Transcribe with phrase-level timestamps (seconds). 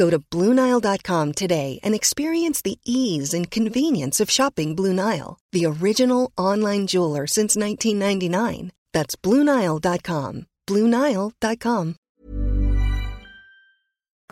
[0.00, 5.66] Go to BlueNile.com today and experience the ease and convenience of shopping Blue Nile, the
[5.66, 8.72] original online jeweler since 1999.
[8.94, 10.46] That's BlueNile.com.
[10.66, 11.96] BlueNile.com.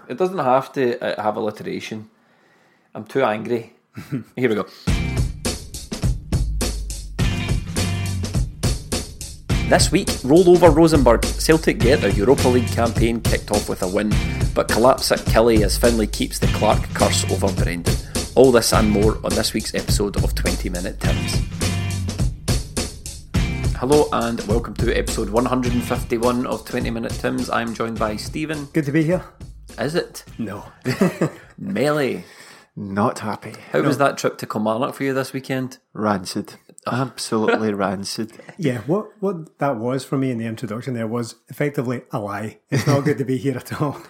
[0.08, 2.08] It doesn't have to uh, have alliteration.
[2.94, 3.74] I'm too angry.
[4.36, 4.66] Here we go.
[9.68, 11.26] This week, roll over Rosenborg.
[11.26, 14.10] Celtic get their Europa League campaign kicked off with a win,
[14.54, 17.94] but collapse at Killie as Findlay keeps the Clarke curse over Brendan.
[18.34, 21.34] All this and more on this week's episode of 20 Minute Tims.
[23.76, 27.50] Hello and welcome to episode 151 of 20 Minute Tims.
[27.50, 28.64] I'm joined by Stephen.
[28.72, 29.22] Good to be here.
[29.78, 30.24] Is it?
[30.38, 30.64] No.
[31.58, 32.24] Melee.
[32.74, 33.52] Not happy.
[33.72, 35.76] How was that trip to Kilmarnock for you this weekend?
[35.92, 36.54] Rancid.
[36.92, 38.32] Absolutely rancid.
[38.56, 42.58] Yeah, what what that was for me in the introduction there was effectively a lie.
[42.70, 44.00] It's not good to be here at all.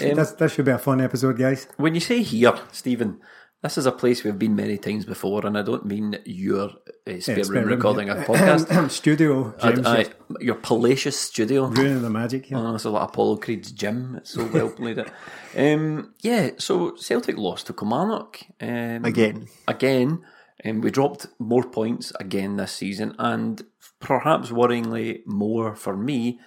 [0.00, 1.68] Um, this, this should be a fun episode, guys.
[1.76, 3.20] When you say here, Stephen,
[3.62, 6.70] this is a place we've been many times before, and I don't mean your
[7.06, 8.22] uh, spare, Yeah, room spare room, recording yeah.
[8.22, 8.90] a podcast.
[9.00, 11.66] Studio, James, I- just your palatious studio.
[11.66, 12.58] ruining the magic here.
[12.58, 14.16] Oh, it's like Apollo Creed's gym.
[14.16, 15.12] It's so well played it.
[15.56, 18.40] Um, yeah, so Celtic lost to Kilmarnock.
[18.60, 19.46] Um, Again.
[19.68, 20.24] Again.
[20.64, 23.62] Um, we dropped more points again this season, and
[24.00, 26.40] perhaps worryingly more for me,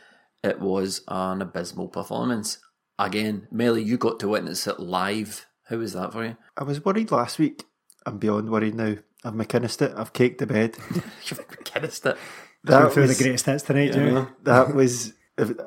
[0.43, 2.59] it was an abysmal performance.
[2.99, 5.45] Again, Melly, you got to witness it live.
[5.65, 6.37] How was that for you?
[6.57, 7.65] I was worried last week.
[8.05, 8.95] I'm beyond worried now.
[9.23, 9.93] I've McKinnised it.
[9.95, 10.77] I've caked the bed.
[11.25, 12.17] You've kissed it.
[12.65, 14.25] Going That through was, the greatest hits tonight, Jimmy.
[14.43, 15.13] that was.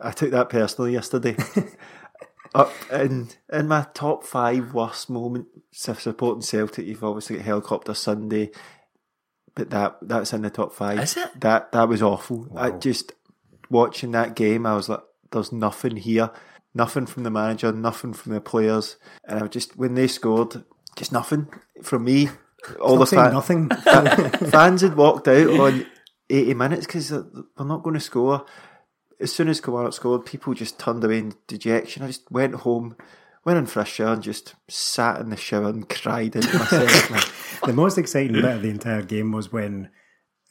[0.02, 1.36] I took that personally yesterday.
[2.54, 7.94] Up in in my top five worst moments of supporting Celtic, you've obviously got Helicopter
[7.94, 8.50] Sunday,
[9.54, 10.98] but that that's in the top five.
[10.98, 11.40] Is it?
[11.40, 12.48] That that was awful.
[12.56, 13.12] I just
[13.70, 16.30] watching that game, I was like, "There's nothing here,
[16.74, 20.64] nothing from the manager, nothing from the players," and I was just when they scored,
[20.96, 21.48] just nothing
[21.82, 22.30] from me.
[22.80, 24.50] All Stop the saying fa- nothing.
[24.50, 25.86] fans had walked out on
[26.28, 27.24] 80 minutes because they're,
[27.56, 28.44] they're not going to score.
[29.20, 32.02] As soon as Kilmarnock scored, people just turned away in dejection.
[32.02, 32.96] I just went home,
[33.44, 37.60] went in for a shower and just sat in the shower and cried into myself.
[37.66, 39.90] the most exciting bit of the entire game was when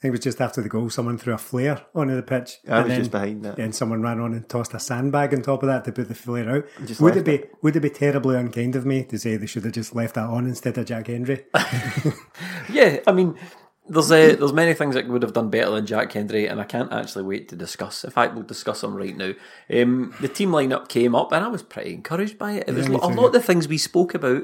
[0.00, 2.56] think it was just after the goal, someone threw a flare onto the pitch.
[2.66, 3.58] I and was just behind that.
[3.58, 6.14] And someone ran on and tossed a sandbag on top of that to put the
[6.14, 6.64] flare out.
[6.86, 9.64] just Would it be would it be terribly unkind of me to say they should
[9.64, 11.44] have just left that on instead of Jack Hendry?
[12.72, 13.36] Yeah, I mean,
[13.88, 16.64] there's uh, there's many things that would have done better than Jack Hendry, and I
[16.64, 18.04] can't actually wait to discuss.
[18.04, 19.32] In fact, we'll discuss them right now.
[19.72, 22.68] Um, the team lineup came up, and I was pretty encouraged by it.
[22.68, 24.42] It was Yeah, a lot of the things we spoke about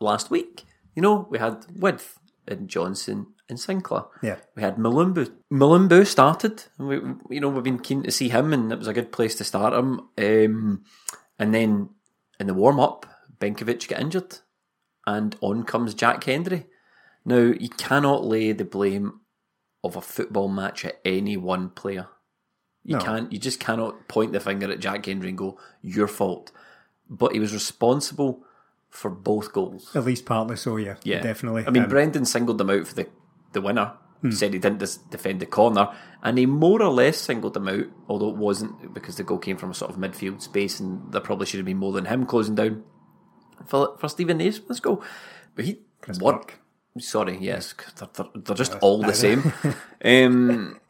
[0.00, 0.64] last week.
[0.94, 4.04] You know, we had Width and Johnston and Sinclair.
[4.22, 4.36] Yeah.
[4.56, 5.30] we had Mulumbu.
[5.52, 6.64] Mulumbu started.
[6.78, 9.12] and We, you know, we've been keen to see him, and it was a good
[9.12, 10.00] place to start him.
[10.16, 10.84] Um,
[11.38, 11.90] and then
[12.38, 13.06] in the warm up,
[13.38, 14.38] Benkovic got injured,
[15.06, 16.66] and on comes Jack Hendry.
[17.30, 19.20] Now, you cannot lay the blame
[19.82, 22.08] of a football match at any one player.
[22.84, 23.02] You No.
[23.04, 23.32] can't.
[23.32, 26.50] You just cannot point the finger at Jack Hendry and go, "Your fault."
[27.08, 28.44] But he was responsible
[28.88, 29.94] for both goals.
[29.94, 30.96] At least partly so, yeah.
[31.04, 31.64] Yeah, Definitely.
[31.66, 33.08] I mean, Um, Brendan singled them out for the
[33.52, 33.92] the winner.
[34.30, 35.88] Said he didn't dis- defend the corner,
[36.22, 37.86] and he more or less singled them out.
[38.06, 41.22] Although it wasn't because the goal came from a sort of midfield space, and there
[41.22, 42.82] probably should have been more than him closing down
[43.64, 45.02] for for Stephen Naismith's goal.
[45.54, 45.78] But he
[46.18, 46.50] what?
[47.00, 49.52] Sorry, yes, they're, they're, they're just all the same.
[50.04, 50.80] um,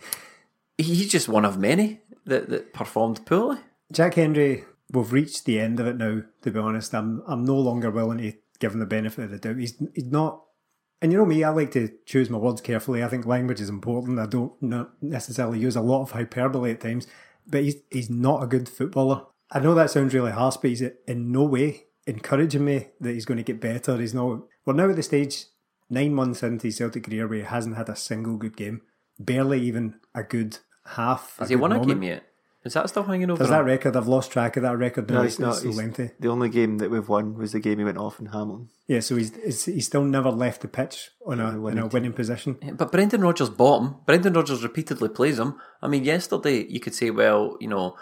[0.79, 3.59] he's just one of many that, that performed poorly.
[3.93, 6.95] Jack Hendry, we've reached the end of it now, to be honest.
[6.95, 9.57] I'm I'm no longer willing to give him the benefit of the doubt.
[9.57, 10.43] He's he's not
[11.03, 13.03] and you know me, I like to choose my words carefully.
[13.03, 14.19] I think language is important.
[14.19, 14.53] I don't
[15.01, 17.07] necessarily use a lot of hyperbole at times,
[17.47, 19.25] but he's he's not a good footballer.
[19.51, 23.25] I know that sounds really harsh, but he's in no way encouraging me that he's
[23.25, 23.97] going to get better.
[23.97, 24.43] He's not.
[24.67, 25.47] We're now at the stage
[25.91, 28.81] nine months into his Celtic career where he hasn't had a single good game,
[29.19, 31.37] barely even a good half.
[31.39, 32.25] Has he good won a game yet?
[32.63, 33.39] Is that still hanging over?
[33.39, 33.97] There's that record.
[33.97, 35.09] I've lost track of that record.
[35.09, 35.21] now.
[35.21, 35.55] No, it's not.
[35.57, 36.11] so He's- lengthy.
[36.21, 38.69] the only game that we've won was the game he went off in Hamilton.
[38.87, 41.89] Yeah, so he's he's, he's still never left the pitch on a in a winning
[41.89, 42.59] winning position.
[42.77, 43.95] But Brendan Rodgers bought him.
[44.05, 45.55] Brendan Rodgers repeatedly plays him.
[45.81, 47.97] I mean, yesterday you could say, well, you know,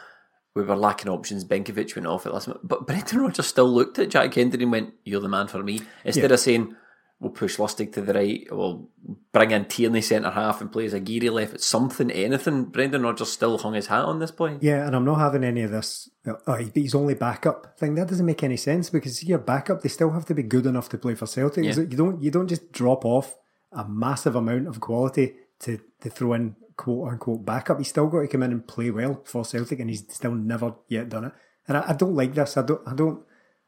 [0.57, 1.45] we were lacking options.
[1.45, 2.63] Benkovic went off at last minute.
[2.65, 5.83] But Brendan Rodgers still looked at Jack Kennedy and went, you're the man for me.
[6.05, 6.35] Instead Yeah.
[6.35, 6.75] of saying,
[7.21, 8.89] we'll push Lustig to the right, we'll
[9.33, 11.55] bring in Tierney centre half and play Izaguirre left.
[11.55, 12.67] It's something, anything.
[12.67, 14.63] Brendan Rodgers still hung his hat on this point.
[14.63, 16.09] Yeah, and I'm not having any of this.
[16.47, 17.95] Oh, he's only backup thing.
[17.95, 20.89] That doesn't make any sense because your backup, they still have to be good enough
[20.91, 21.65] to play for Celtic.
[21.65, 21.77] Yeah.
[21.77, 23.35] You don't you don't just drop off
[23.73, 27.79] a massive amount of quality to to throw in quote unquote backup.
[27.79, 30.75] He's still got to come in and play well for Celtic, and he's still never
[30.89, 31.33] yet done it.
[31.67, 32.57] And I, I don't like this.
[32.57, 32.81] I don't.
[32.87, 33.25] I don't.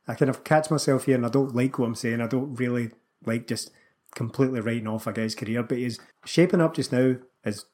[0.09, 2.21] I kind of catch myself here, and I don't like what I'm saying.
[2.21, 2.91] I don't really
[3.27, 3.71] like just
[4.15, 7.15] completely writing off a guy's career, but he's shaping up just now
[7.45, 7.65] as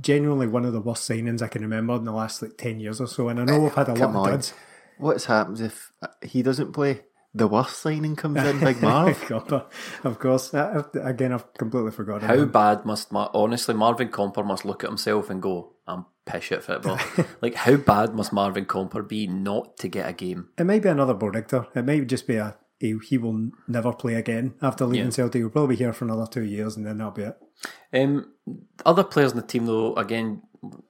[0.00, 3.00] genuinely one of the worst signings I can remember in the last like ten years
[3.00, 3.28] or so.
[3.28, 4.16] And I know we've had a lot on.
[4.16, 4.54] of duds.
[4.98, 7.02] What's happens if uh, he doesn't play?
[7.34, 9.18] The worst signing comes in, Big Marv.
[9.26, 9.64] Compper,
[10.04, 10.52] of course.
[10.52, 12.28] I, I- again, I've completely forgotten.
[12.28, 12.50] How him.
[12.50, 16.62] bad must Mar- honestly Marvin Compper must look at himself and go, "I'm pish at
[16.62, 16.98] football."
[17.40, 20.50] like how bad must Marvin Compper be not to get a game?
[20.58, 21.68] It might be another Bodictor.
[21.74, 25.12] It might just be a he, he will never play again after leaving Yeah.
[25.12, 25.40] Celtic.
[25.40, 27.38] He'll probably be here for another two years, and then that'll be it.
[27.92, 28.32] Um,
[28.84, 30.42] other players in the team, though, again,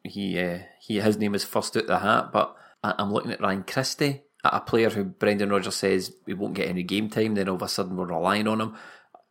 [0.02, 2.32] he uh, he his name is first out the hat.
[2.32, 6.54] But I, I'm looking at Ryan Christie, a player who Brendan Rodgers says we won't
[6.54, 7.34] get any game time.
[7.34, 8.74] Then all of a sudden we're relying on him.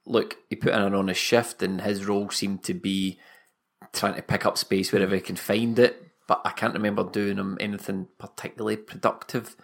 [0.05, 3.19] Look, he put in an honest shift, and his role seemed to be
[3.91, 5.99] trying to pick up space wherever he can find it.
[6.27, 9.55] But I can't remember doing him anything particularly productive.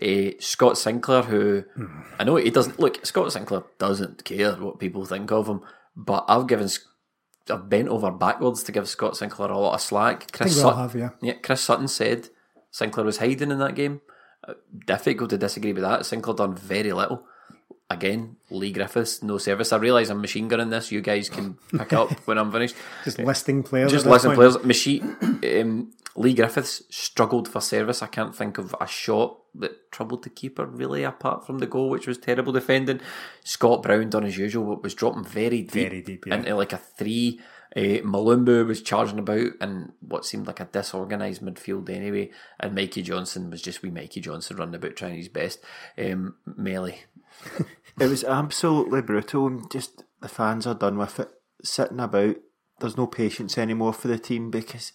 [0.00, 1.64] Uh, Scott Sinclair, who
[2.18, 3.04] I know he doesn't look.
[3.04, 5.62] Scott Sinclair doesn't care what people think of him,
[5.96, 6.68] but I've given
[7.50, 10.30] I've bent over backwards to give Scott Sinclair a lot of slack.
[10.32, 11.34] Chris think we all Sutton, have, yeah.
[11.42, 12.28] Chris Sutton said
[12.70, 14.00] Sinclair was hiding in that game.
[14.46, 14.54] Uh,
[14.86, 16.06] difficult to disagree with that.
[16.06, 17.24] Sinclair done very little.
[17.90, 19.72] Again, Leigh Griffiths, no service.
[19.72, 20.92] I realise I'm machine gunning this.
[20.92, 22.76] You guys can pick up when I'm finished.
[23.04, 23.90] Just listing players.
[23.90, 24.36] Just at this listen, point.
[24.36, 24.64] players.
[24.64, 28.02] Machine, um, Leigh Griffiths struggled for service.
[28.02, 31.88] I can't think of a shot that troubled the keeper really, apart from the goal,
[31.90, 33.00] which was terrible defending.
[33.44, 36.36] Scott Brown done as usual, but was dropping very deep, Very deep, yeah.
[36.36, 37.40] into like a three.
[37.76, 43.02] Uh, Mulumbu was charging about in what seemed like a disorganised midfield anyway, and Mikey
[43.02, 45.60] Johnston was just wee Mikey Johnston running about trying his best.
[45.98, 47.00] Um, Melee,
[48.00, 49.46] It was absolutely brutal.
[49.48, 51.28] and Just the fans are done with it.
[51.62, 52.36] Sitting about,
[52.80, 54.92] there's no patience anymore for the team because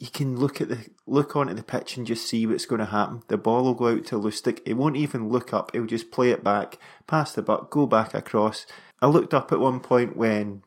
[0.00, 2.86] you can look at the look onto the pitch and just see what's going to
[2.86, 3.22] happen.
[3.28, 4.60] The ball will go out to Lustig.
[4.64, 5.72] It won't even look up.
[5.74, 8.64] It'll just play it back, pass the buck, go back across.
[9.02, 10.62] I looked up at one point when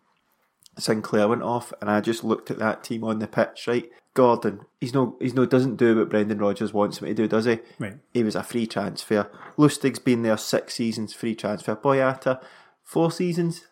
[0.77, 3.65] Sinclair went off, and I just looked at that team on the pitch.
[3.67, 4.67] Right, Gordon.
[4.79, 7.57] He's no, he's no, doesn't do what Brendan Rodgers wants him to do, does he?
[7.79, 7.97] Right.
[8.13, 9.31] He was a free transfer.
[9.57, 11.75] Lustig's been there six seasons, free transfer.
[11.75, 12.39] Boyata,
[12.83, 13.65] four seasons.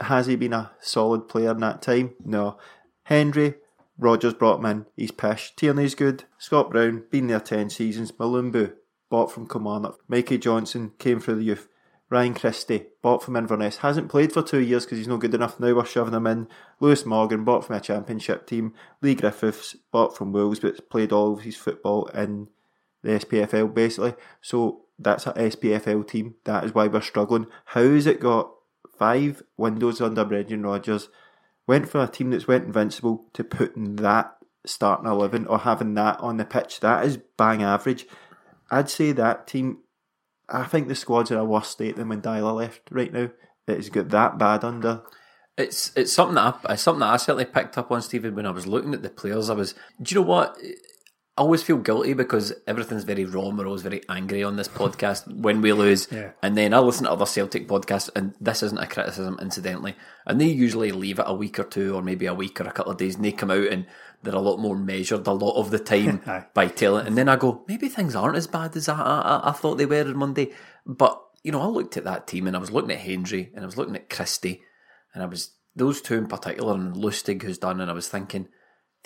[0.00, 2.14] Has he been a solid player in that time?
[2.24, 2.58] No.
[3.04, 3.54] Hendry,
[3.98, 4.86] Rodgers brought him in.
[4.96, 5.54] He's pish.
[5.56, 6.24] Tierney's good.
[6.38, 8.12] Scott Brown, been there ten seasons.
[8.12, 8.74] Mulumbu,
[9.08, 10.00] bought from Kilmarnock.
[10.08, 11.68] Mikey Johnston came through the youth.
[12.08, 13.78] Ryan Christie, bought from Inverness.
[13.78, 15.58] Hasn't played for two years because he's not good enough.
[15.58, 16.46] Now we're shoving him in.
[16.78, 18.74] Lewis Morgan, bought from a championship team.
[19.02, 22.48] Leigh Griffiths, bought from Wolves, but played all of his football in
[23.02, 24.14] the SPFL basically.
[24.40, 26.34] So that's a SPFL team.
[26.44, 27.46] That is why we're struggling.
[27.66, 28.52] How has it got
[28.98, 31.08] five windows under Brendan Rodgers?
[31.66, 36.20] Went from a team that's went invincible to putting that starting eleven or having that
[36.20, 36.80] on the pitch.
[36.80, 38.06] That is bang average.
[38.70, 39.78] I'd say that team.
[40.48, 43.30] I think the squad's in a worse state than when Deila left right now.
[43.66, 45.02] It's got that bad under.
[45.58, 48.46] It's it's something that I, it's something that I certainly picked up on Stephen when
[48.46, 49.50] I was looking at the players.
[49.50, 50.56] I was, do you know what?
[51.38, 53.50] I always feel guilty because everything's very raw.
[53.50, 56.30] We're always very angry on this podcast when we lose, Yeah.
[56.42, 60.40] and then I listen to other Celtic podcasts, and this isn't a criticism, incidentally, and
[60.40, 62.92] they usually leave it a week or two, or maybe a week or a couple
[62.92, 63.84] of days, and they come out and
[64.22, 66.22] they're a lot more measured a lot of the time
[66.54, 69.52] by telling, and then I go, maybe things aren't as bad as I, I, I
[69.52, 70.52] thought they were on Monday,
[70.86, 73.62] but you know, I looked at that team and I was looking at Hendry and
[73.62, 74.62] I was looking at Christie,
[75.12, 78.48] and I was those two in particular, and Lustig who's done, and I was thinking,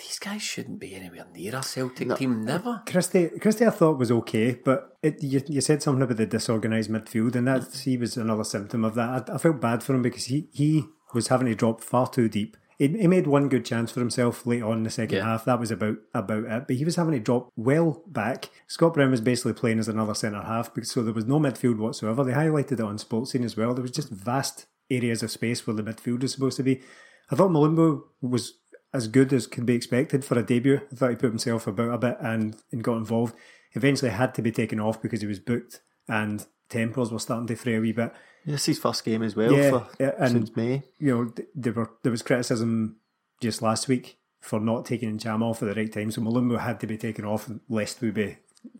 [0.01, 2.81] these guys shouldn't be anywhere near a Celtic team, never.
[2.85, 6.89] Christie, Christie, I thought was okay, but it, you, you said something about the disorganised
[6.89, 9.29] midfield, and that he was another symptom of that.
[9.29, 12.27] I, I felt bad for him because he, he was having to drop far too
[12.29, 12.57] deep.
[12.77, 15.25] He, he made one good chance for himself late on in the second Yeah.
[15.25, 15.45] half.
[15.45, 16.63] That was about about it.
[16.67, 18.49] But he was having to drop well back.
[18.67, 21.77] Scott Brown was basically playing as another centre half, because so there was no midfield
[21.77, 22.23] whatsoever.
[22.23, 23.73] They highlighted it on Sportscene as well.
[23.75, 26.81] There was just vast areas of space where the midfield was supposed to be.
[27.29, 28.53] I thought Mulumbu was
[28.93, 30.81] as good as could be expected for a debut.
[30.91, 33.35] I thought he put himself about a bit and, and got involved.
[33.73, 37.55] Eventually had to be taken off because he was booked and tempers were starting to
[37.55, 38.11] fray a wee bit.
[38.45, 40.83] This is his first game as well Yeah, for and- since May.
[40.99, 42.97] you know, there were there was criticism
[43.39, 46.11] just last week for not taking Jam off at the right time.
[46.11, 48.37] So Mulumbu had to be taken off lest we be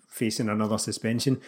[0.09, 1.39] facing another suspension.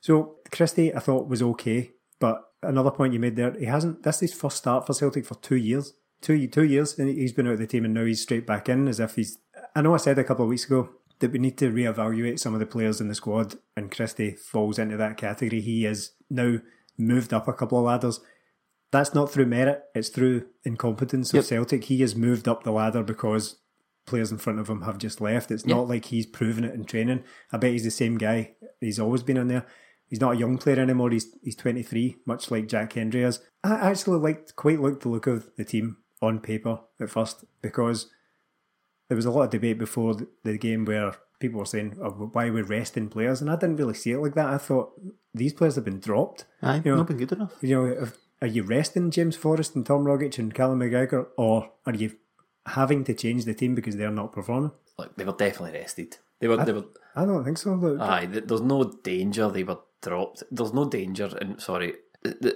[0.00, 4.02] So Christie, I thought was okay, but another point you made there, he hasn't.
[4.02, 5.92] That's his first start for Celtic for two years.
[6.20, 8.68] Two two years, and he's been out of the team, and now he's straight back
[8.68, 9.38] in as if he's.
[9.74, 12.54] I know I said a couple of weeks ago that we need to reevaluate some
[12.54, 15.60] of the players in the squad, and Christie falls into that category.
[15.60, 16.58] He is now
[16.98, 18.20] moved up a couple of ladders
[18.92, 21.40] that's not through merit, it's through incompetence Yep.
[21.40, 21.84] of Celtic.
[21.84, 23.60] He has moved up the ladder because
[24.06, 25.50] players in front of him have just left.
[25.52, 27.22] It's not like he's proven it in training.
[27.52, 28.54] I bet he's the same guy.
[28.80, 29.64] He's always been in there.
[30.08, 31.10] He's not a young player anymore.
[31.10, 33.38] He's he's 23, much like Jack Hendry is.
[33.62, 38.08] I actually liked quite liked the look of the team on paper at first because
[39.08, 42.10] there was a lot of debate before the, the game where people were saying oh,
[42.32, 44.46] why we're resting players, and I didn't really see it like that.
[44.48, 44.92] I thought
[45.34, 46.44] these players have been dropped.
[46.62, 47.54] Aye, You know, not been good enough.
[47.62, 51.70] you know, if, are you resting James Forrest and Tom Rogic and Callum McGregor, or
[51.86, 52.12] are you
[52.66, 54.72] having to change the team because they're not performing?
[54.98, 56.18] Like they were definitely rested.
[56.40, 56.62] They were.
[56.64, 56.84] they were.
[57.16, 57.74] I don't think so.
[57.74, 60.42] Look, Aye, there's no danger they were dropped.
[60.50, 62.00] There's no danger, and sorry, th-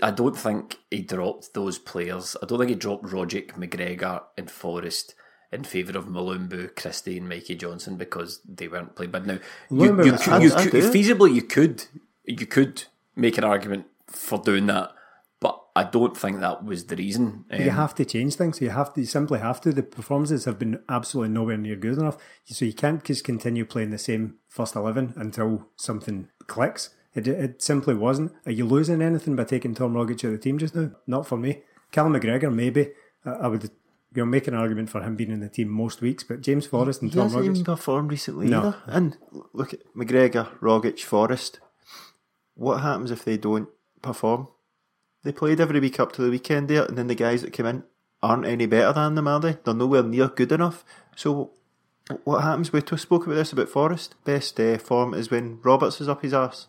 [0.02, 2.36] I don't think he dropped those players.
[2.42, 5.14] I don't think he dropped Rogic, McGregor, and Forrest
[5.50, 9.12] in favour of Mulumbu, Christie, and Mikey Johnston because they weren't playing.
[9.12, 9.38] But now,
[9.70, 10.90] you, Mulumbu you, was- could, I- you I could- do.
[10.92, 11.84] feasibly you could
[12.24, 12.84] you could
[13.16, 14.92] make an argument for doing that,
[15.40, 17.44] but I don't think that was the reason.
[17.50, 18.60] you Um, have to change things.
[18.60, 19.00] You have to.
[19.00, 19.72] You simply have to.
[19.72, 22.18] The performances have been absolutely nowhere near good enough.
[22.44, 26.90] So you can't just continue playing the same first eleven until something clicks.
[27.14, 28.32] It, it simply wasn't.
[28.46, 30.90] Are you losing anything by taking Tom Rogic out of the team just now?
[31.06, 31.62] Not for me.
[31.92, 32.90] Callum McGregor, maybe.
[33.24, 33.70] I, I would you
[34.16, 37.02] know, make an argument for him being in the team most weeks, but James Forrest
[37.02, 37.50] and He Tom hasn't Rogic.
[37.50, 38.58] even performed recently No.
[38.58, 38.76] either.
[38.86, 39.16] And
[39.52, 41.60] look at McGregor, Rogic, Forrest.
[42.54, 43.68] What happens if they don't
[44.02, 44.48] perform?
[45.22, 47.66] They played every week up to the weekend there, and then the guys that come
[47.66, 47.84] in
[48.22, 49.56] aren't any better than them, are they?
[49.64, 50.84] They're nowhere near good enough.
[51.16, 51.52] So
[52.24, 52.72] what happens?
[52.72, 54.14] We spoke about this about Forrest.
[54.24, 56.66] Best uh, form is when Roberts is up his arse.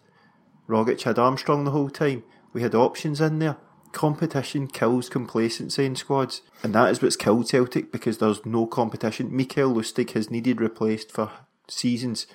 [0.68, 2.24] Rogic had Armstrong the whole time.
[2.54, 3.58] We had options in there.
[3.92, 9.36] Competition kills complacency in squads, and that is what's killed Celtic because there's no competition.
[9.36, 11.32] Mikael Lustig has needed replaced for
[11.70, 12.28] seasons,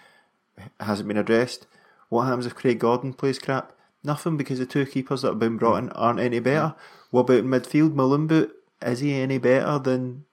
[0.57, 1.67] it hasn't been addressed.
[2.09, 3.73] What happens if Craig Gordon plays crap?
[4.03, 6.75] Nothing because the two keepers that have been brought in aren't any better.
[7.11, 7.95] What about midfield?
[7.95, 8.51] Mulumbu,
[8.83, 10.25] is he any better than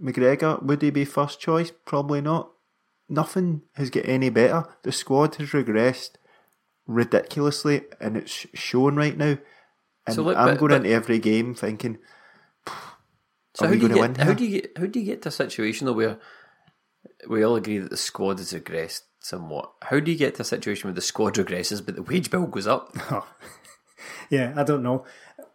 [0.00, 0.62] McGregor?
[0.62, 1.72] Would he be first choice?
[1.84, 2.52] Probably not.
[3.08, 4.66] Nothing has got any better.
[4.82, 6.10] The squad has regressed
[6.88, 9.38] ridiculously, and it's sh- shown right now.
[10.06, 11.98] And So look, I'm but- going but- into every game thinking,
[13.54, 15.04] So Are how we do you get win how do you get how do you
[15.06, 16.18] get to a situation though where
[17.28, 19.72] we all agree that the squad has regressed somewhat?
[19.82, 22.46] How do you get to a situation where the squad regresses but the wage bill
[22.46, 22.96] goes up?
[24.30, 25.04] Yeah, I don't know.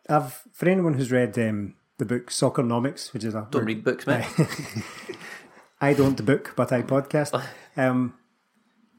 [0.10, 4.06] I've for anyone who's read um, the book Soccernomics, which is a Don't read books,
[4.08, 4.26] mate.
[5.82, 7.32] I don't the book, but I podcast.
[7.78, 8.14] Um,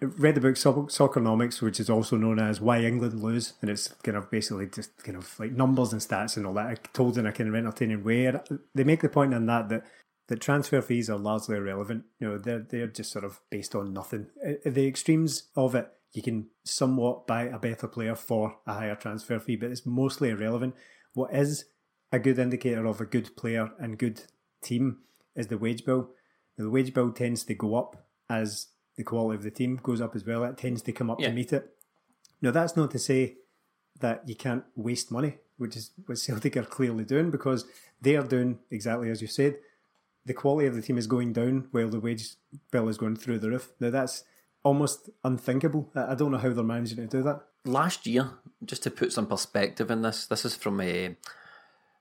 [0.04, 3.88] read the book Soc- Soccernomics, which is also known as Why England Lose, and it's
[4.02, 7.26] kind of basically just kind of like numbers and stats and all that, told in
[7.26, 8.32] a kind of entertaining way.
[8.74, 9.84] They make the point in that that
[10.28, 12.04] that transfer fees are largely irrelevant.
[12.18, 14.26] You know, they're they're just sort of based on nothing.
[14.64, 19.38] The extremes of it, you can somewhat buy a better player for a higher transfer
[19.38, 20.74] fee, but it's mostly irrelevant.
[21.12, 21.66] What is
[22.12, 24.22] a good indicator of a good player and good
[24.62, 24.98] team
[25.34, 26.10] is the wage bill.
[26.56, 30.14] The wage bill tends to go up as the quality of the team goes up
[30.14, 30.44] as well.
[30.44, 31.28] It tends to come up Yeah.
[31.28, 31.76] to meet it.
[32.42, 33.36] Now, that's not to say
[34.00, 37.64] that you can't waste money, which is what Celtic are clearly doing because
[38.00, 39.56] they are doing exactly as you said.
[40.26, 42.34] The quality of the team is going down while the wage
[42.70, 43.72] bill is going through the roof.
[43.80, 44.24] Now, that's
[44.62, 45.90] almost unthinkable.
[45.94, 47.42] I I don't know how they're managing to do that.
[47.66, 48.30] Last year,
[48.64, 51.16] just to put some perspective in this, this is from a.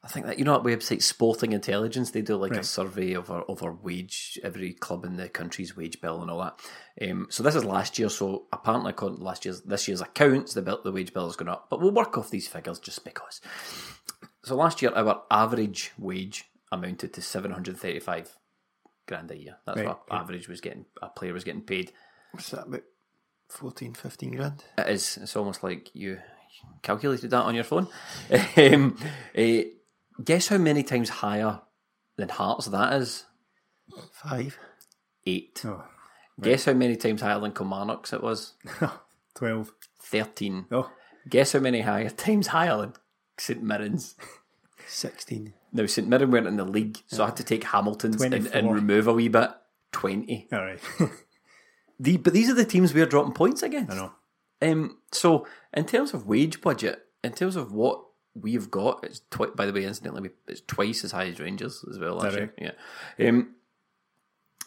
[0.06, 3.32] I think that you know that website Sporting Intelligence they do like a survey of
[3.32, 6.60] our of our wage every club in the country's wage bill and all that.
[7.10, 8.10] Um, so this is last year.
[8.10, 11.38] So apparently, according to last year's this year's accounts, the bill, the wage bill has
[11.38, 11.68] gone up.
[11.70, 13.40] But we'll work off these figures just because.
[14.44, 18.36] So last year, our average wage amounted to seven hundred thirty five
[19.08, 19.56] grand a year.
[19.66, 20.20] That's Right, what yeah.
[20.20, 21.94] average was getting a player was getting paid.
[22.32, 22.84] what's that about
[23.50, 24.64] 14, 15 grand?
[24.78, 25.18] It is.
[25.22, 26.20] It's almost like you
[26.82, 27.88] calculated that on your phone.
[28.58, 28.98] um,
[29.36, 29.64] eh,
[30.24, 31.62] guess how many times higher
[32.18, 33.26] than Hearts that is?
[34.12, 34.58] Five.
[35.26, 35.62] Eight.
[35.66, 35.84] Oh,
[36.42, 38.54] Guess how many times higher than Kilmarnock's it was?
[39.36, 39.72] 12.
[40.02, 40.66] 13.
[40.72, 40.92] Oh,
[41.30, 42.94] Guess how many higher times higher than
[43.38, 44.16] St Mirren's?
[44.88, 45.54] Sixteen.
[45.72, 48.74] Now, St Mirren weren't in the league, so I had to take Hamilton's and, and
[48.74, 49.50] remove a wee bit.
[49.94, 50.48] 20.
[50.52, 50.80] all right.
[52.00, 53.92] The, but these are the teams we're dropping points against.
[53.92, 54.12] I know.
[54.62, 58.04] Um, so, in terms of wage budget, in terms of what
[58.36, 62.00] we've got, it's twi- by the way, incidentally, it's twice as high as Rangers as
[62.00, 62.20] well.
[62.20, 62.72] that Actually,
[63.18, 63.30] yeah.
[63.30, 63.56] Um,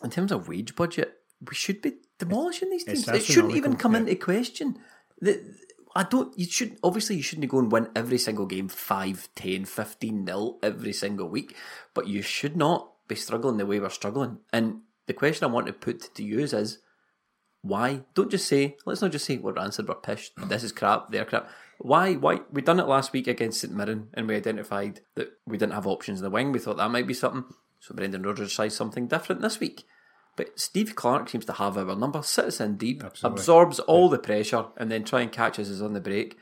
[0.03, 1.15] in terms of wage budget,
[1.47, 3.09] we should be demolishing these teams.
[3.09, 4.01] It shouldn't even come yeah.
[4.01, 4.79] into question.
[5.21, 5.41] The,
[5.95, 6.39] I don't.
[6.39, 10.59] You should obviously you shouldn't go and win every single game 5, 10, 15 nil
[10.63, 11.57] every single week,
[11.95, 14.39] but you should not be struggling the way we're struggling.
[14.53, 16.79] And the question I want to put to you is
[17.63, 18.03] why?
[18.15, 21.25] Don't just say, let's not just say we're answered, we're pissed, this is crap, they're
[21.25, 21.49] crap.
[21.79, 22.15] Why?
[22.15, 22.41] Why?
[22.51, 25.87] We done it last week against St Mirren and we identified that we didn't have
[25.87, 26.53] options in the wing.
[26.53, 27.45] We thought that might be something.
[27.81, 29.85] So Brendan Rodgers tries something different this week.
[30.37, 33.41] But Steve Clarke seems to have our number, sits in deep, Absolutely.
[33.41, 36.37] absorbs all the pressure, and then try and catches us on the break.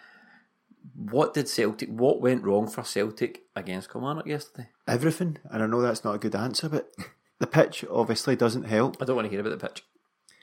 [0.96, 4.68] What did Celtic, what went wrong for Celtic against Kilmarnock yesterday?
[4.88, 5.38] Everything.
[5.50, 6.90] And I know that's not a good answer, but
[7.38, 8.96] the pitch obviously doesn't help.
[9.00, 9.82] I don't want to hear about the pitch.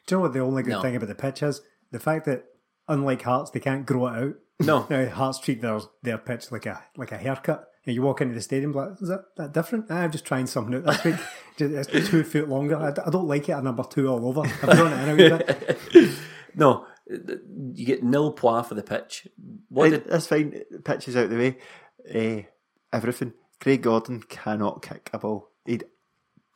[0.07, 0.81] Do you know what the only good No.
[0.81, 1.61] thing about the pitch is?
[1.91, 2.45] The fact that,
[2.87, 4.35] unlike Hearts, they can't grow it out.
[4.65, 4.87] No.
[4.89, 7.67] Now, Hearts treat their, their pitch like a like a haircut.
[7.85, 9.87] And you walk into the stadium, like, is that, that different?
[9.89, 11.15] Ah, I'm just trying something out this week.
[11.57, 12.77] It's two foot longer.
[12.77, 14.41] I don't like it at number two all over.
[14.41, 15.29] I've drawn it in a wee
[15.93, 16.09] bit.
[16.55, 19.27] No, you get nil points for the pitch.
[19.69, 20.61] What Right, did that's fine.
[20.69, 21.57] The Pitch is out the way.
[22.09, 22.43] Eh,
[22.91, 23.33] everything.
[23.59, 25.49] Craig Gordon cannot kick a ball.
[25.65, 25.85] He'd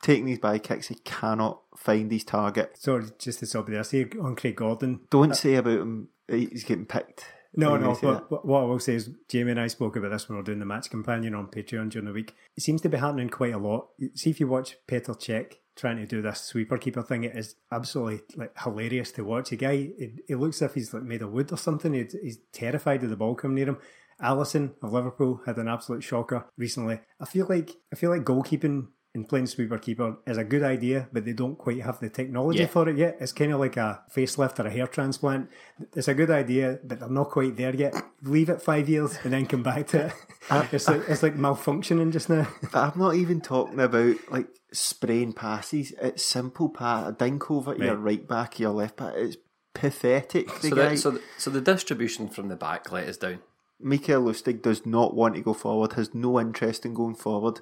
[0.02, 0.88] taking these by kicks.
[0.88, 2.76] He cannot find his target.
[2.78, 3.84] Sorry, just to stop you there.
[3.84, 5.00] See on Craig Gordon.
[5.10, 6.08] Don't say about him.
[6.28, 7.26] He's getting picked.
[7.56, 7.94] No, no.
[7.94, 8.26] that.
[8.28, 10.46] But, what I will say is, Jamie and I spoke about this when we were
[10.46, 12.34] doing the match companion on Patreon during the week.
[12.56, 13.88] It seems to be happening quite a lot.
[14.14, 17.24] See if you watch Petr Cech trying to do this sweeper keeper thing.
[17.24, 19.50] It is absolutely like hilarious to watch.
[19.50, 21.92] The guy, it, it looks as if he's like made of wood or something.
[21.94, 23.78] He's, he's terrified of the ball coming near him.
[24.20, 27.00] Alisson of Liverpool had an absolute shocker recently.
[27.20, 31.08] I feel like I feel like goalkeeping and playing sweeper keeper is a good idea,
[31.12, 32.66] but they don't quite have the technology Yeah.
[32.66, 33.16] for it yet.
[33.18, 35.50] It's kind of like a facelift or a hair transplant.
[35.94, 37.94] It's a good idea, but they're not quite there yet.
[38.22, 40.12] Leave it five years and then come back to it.
[40.72, 42.46] it's like it's like malfunctioning just now.
[42.72, 45.92] But I'm not even talking about like spraying passes.
[46.00, 49.14] It's simple pass, a dink over to your right back, your left back.
[49.16, 49.36] It's
[49.74, 50.46] pathetic.
[50.60, 53.40] The so, guy, the, so, the, so the distribution from the back let us down.
[53.78, 55.94] Mikael Lustig does not want to go forward.
[55.94, 57.60] Has no interest in going forward.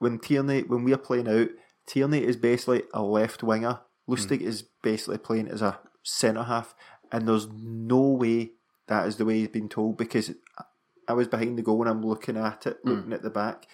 [0.00, 1.48] When Tierney, when we are playing out,
[1.86, 3.80] Tierney is basically a left winger.
[4.08, 4.48] Lustig hmm.
[4.48, 6.74] is basically playing as a centre half,
[7.12, 8.50] and there's no way
[8.88, 10.32] that is the way he's been told because
[11.06, 12.90] I was behind the goal and I'm looking at it, hmm.
[12.90, 13.66] looking at the back.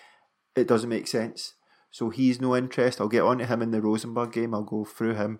[0.55, 1.55] It doesn't make sense.
[1.91, 3.01] So he's no interest.
[3.01, 4.55] I'll get on to him in the Rosenborg game.
[4.55, 5.39] I'll go through him.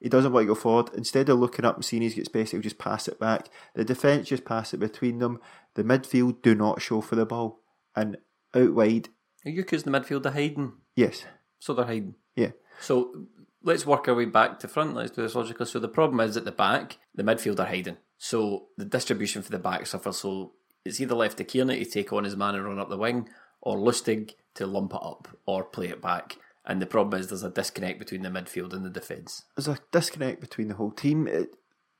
[0.00, 0.90] He doesn't want to go forward.
[0.94, 3.50] Instead of looking up and seeing he's got space, he'll just pass it back.
[3.74, 5.40] The defence just pass it between them.
[5.74, 7.60] The midfield do not show for the ball.
[7.94, 8.16] And
[8.54, 9.10] out wide,
[9.44, 10.72] Are you accusing the midfield of hiding?
[10.96, 11.24] yes.
[11.58, 12.14] So they're hiding.
[12.36, 12.52] Yeah.
[12.80, 13.26] So
[13.62, 14.94] let's work our way back to front.
[14.94, 15.66] Let's do this logically.
[15.66, 17.98] So the problem is at the back, the midfield are hiding.
[18.16, 20.18] So the distribution for the back suffers.
[20.18, 20.52] So
[20.84, 23.28] it's either left to Tierney to take on his man and run up the wing,
[23.60, 26.36] or Lustig to lump it up or play it back.
[26.64, 29.42] And the problem is there's a disconnect between the midfield and the defence.
[29.56, 31.26] There's a disconnect between the whole team.
[31.26, 31.54] It,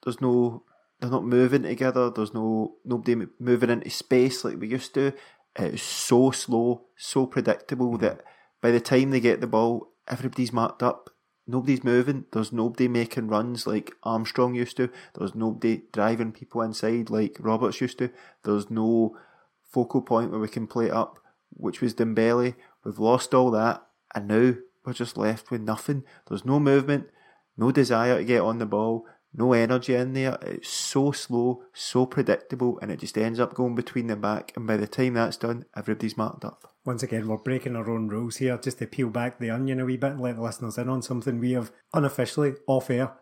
[0.04, 0.62] there's no,
[1.00, 2.10] they're not moving together.
[2.10, 5.12] There's no nobody moving into space like we used to.
[5.60, 8.22] It's so slow, so predictable that
[8.62, 11.10] by the time they get the ball, everybody's marked up.
[11.46, 12.24] Nobody's moving.
[12.32, 14.88] There's nobody making runs like Armstrong used to.
[15.14, 18.10] There's nobody driving people inside like Roberts used to.
[18.44, 19.16] There's no
[19.70, 21.18] focal point where we can play it up,
[21.50, 22.54] which was Dembele.
[22.84, 26.04] We've lost all that, and now we're just left with nothing.
[26.28, 27.08] There's no movement,
[27.56, 30.38] no desire to get on the ball, no energy in there.
[30.42, 34.52] It's so slow, so predictable, and it just ends up going between the back.
[34.56, 36.74] And by the time that's done, everybody's marked up.
[36.84, 39.84] Once again, we're breaking our own rules here just to peel back the onion a
[39.84, 43.12] wee bit and let the listeners in on something we have unofficially, off air,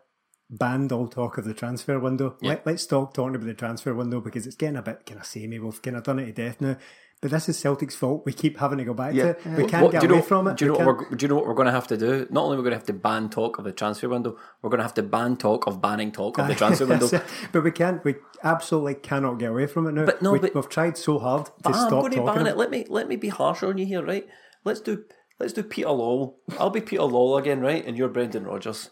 [0.49, 2.35] banned all talk of the transfer window.
[2.41, 5.25] Let, let's stop talking about the transfer window because it's getting a bit kind of
[5.25, 5.59] samey.
[5.59, 6.77] We've kind of done it to death now.
[7.21, 8.23] But this is Celtic's fault.
[8.25, 9.23] We keep having to go back Yeah.
[9.23, 9.45] to it.
[9.57, 10.55] We can't What- get away know, from it.
[10.55, 11.87] Do you, know We what can't- we're, do you know what we're going to have
[11.87, 12.25] to do?
[12.29, 14.69] Not only are we going to have to ban talk of the transfer window, we're
[14.69, 17.09] going to have to ban talk of banning talk of the transfer window.
[17.51, 18.01] but we can't.
[18.05, 20.05] We absolutely cannot get away from it now.
[20.05, 22.35] But no, we, but- have tried so hard to But I'm stop going to talking.
[22.35, 22.51] ban it.
[22.51, 24.25] about Let me let me be harsh on you here, right?
[24.63, 25.03] Let's do
[25.41, 26.35] let's do Peter Lawwell.
[26.57, 27.85] I'll be Peter Lawwell again, right?
[27.85, 28.91] And you're Brendan Rodgers.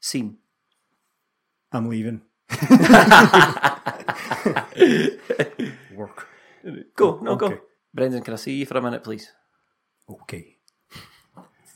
[0.00, 0.38] Scene.
[1.70, 2.22] I'm leaving.
[5.94, 6.28] Work.
[6.94, 7.48] Go, no, Okay.
[7.48, 7.60] go.
[7.92, 9.30] Brendan, can I see you for a minute, please?
[10.08, 10.56] Okay.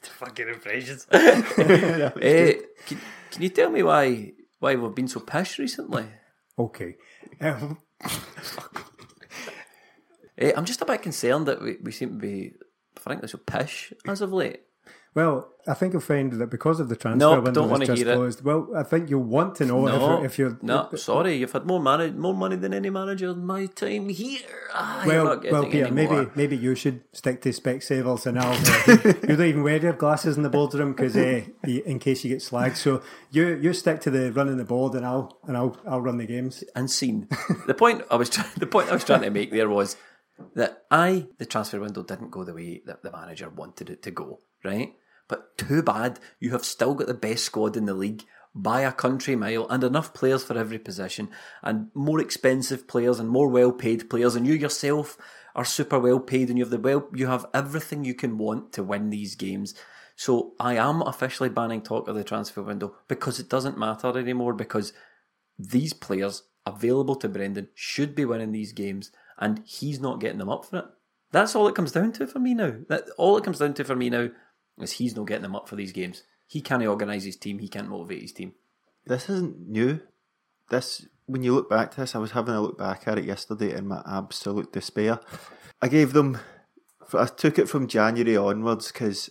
[0.03, 1.07] Fucking impressions.
[1.12, 2.55] Eh,
[2.87, 6.07] can, can you tell me why why we've been so pish recently?
[6.59, 6.97] Okay.
[7.40, 7.79] Um,
[10.37, 12.55] Eh, I'm just a bit concerned that we, we seem to be,
[12.97, 14.61] frankly, so pish as of late.
[15.14, 18.03] Well, I think you'll find that because of the transfer No, window don't that's just
[18.03, 18.42] hear it.
[18.44, 21.53] Well, I think you'll want to know if No, you're, if you're no, sorry, you've
[21.53, 24.40] had more money, more money than any manager in my time here.
[24.74, 28.53] Ah, Well, well, Peter, maybe maybe you should stick to Specsavers and I'll.
[28.53, 32.31] Uh, you don't even wear your glasses in the boardroom because uh, in case you
[32.31, 32.77] get slagged.
[32.77, 36.18] So you you stick to the running the board and I'll and I'll I'll run
[36.18, 36.64] the games.
[36.74, 37.29] and seen.
[37.66, 39.96] the point I was trying, the point I was trying to make there was
[40.57, 44.11] that I the transfer window didn't go the way that the manager wanted it to
[44.11, 44.92] go, right?
[45.29, 48.93] But too bad you have still got the best squad in the league by a
[48.93, 51.29] country mile and enough players for every position
[51.63, 55.19] and more expensive players and more well paid players and you yourself
[55.57, 58.73] are super well paid and you have the well you have everything you can want
[58.73, 59.75] to win these games.
[60.17, 64.55] So I am officially banning talk of the transfer window because it doesn't matter anymore
[64.55, 64.93] because
[65.59, 70.49] these players available to Brendan should be winning these games, and he's not getting them
[70.49, 70.85] up for it.
[71.33, 72.75] That's all it comes down to for me now.
[72.89, 74.29] That all it comes down to for me now
[74.81, 76.23] is he's not getting them up for these games.
[76.47, 77.59] He can't organise his team.
[77.59, 78.55] He can't motivate his team.
[79.07, 80.01] This isn't new.
[80.71, 83.25] This, when you look back to this, I was having a look back at it
[83.25, 85.21] yesterday in my absolute despair.
[85.81, 86.39] I gave them,
[87.13, 89.31] I took it from January onwards because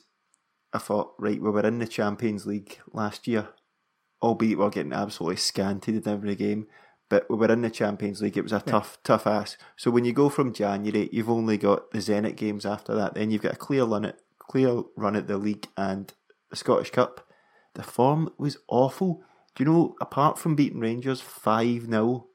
[0.73, 3.49] I thought, right, we were in the Champions League last year,
[4.21, 6.67] albeit we we're getting absolutely scanted in every game.
[7.09, 8.37] But we were in the Champions League.
[8.37, 9.59] It was a tough, tough ask.
[9.75, 13.13] So when you go from January, you've only got the Zenit games after that.
[13.13, 14.17] Then you've got a clear run at
[14.53, 16.13] clear run at the league and
[16.51, 17.27] the Scottish Cup.
[17.73, 19.23] The form was awful.
[19.55, 19.95] Do you know?
[19.99, 22.27] Apart from beating Rangers five 0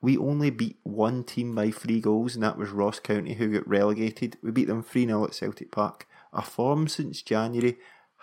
[0.00, 3.66] we only beat one team by three goals, and that was Ross County, who got
[3.68, 4.36] relegated.
[4.42, 6.08] We beat them 3 0 at Celtic Park.
[6.32, 7.76] Our form since January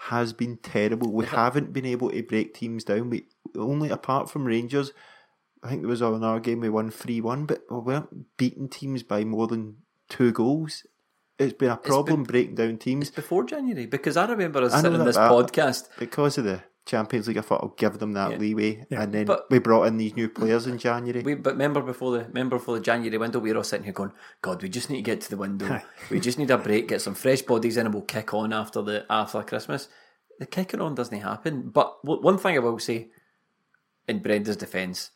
[0.09, 1.12] has been terrible.
[1.12, 3.09] We haven't been able to break teams down.
[3.09, 4.91] We only, apart from Rangers,
[5.63, 9.01] I think there was another game we won 3 1, but we weren't beating teams
[9.01, 9.77] by more than
[10.09, 10.86] two goals.
[11.39, 13.07] It's been a problem breaking down teams.
[13.07, 15.89] It's before January because I remember us I sitting in this but- podcast.
[15.97, 18.37] Because of the Champions League, I thought I'll give them that Yeah.
[18.37, 18.85] leeway.
[18.89, 19.01] Yeah.
[19.01, 21.23] And then But- we brought in these new players in January.
[21.23, 23.93] We, but remember before the remember before the January window, we were all sitting here
[23.93, 25.81] going, "God, we just need to get to the window.
[26.11, 28.81] we just need a break, get some fresh bodies in, and we'll kick on after
[28.81, 29.87] the after Christmas."
[30.39, 31.69] The kicking on doesn't happen.
[31.69, 33.09] But one thing I will say,
[34.07, 35.11] in Brenda's defence,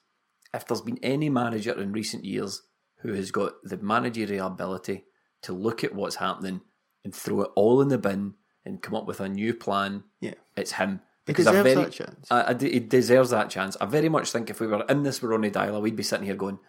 [0.53, 2.61] if there's been any manager in recent years
[3.01, 5.05] who has got the managerial ability
[5.47, 6.61] to look at what's happening
[7.03, 10.35] and throw it all in the bin and come up with a new plan, Yeah.
[10.55, 11.01] it's him.
[11.25, 12.27] He Because I deserves very, that chance.
[12.31, 13.75] I, I he deserves that chance.
[13.81, 16.35] I very much think if we were in this Ronny Deila, we'd be sitting here
[16.35, 16.59] going,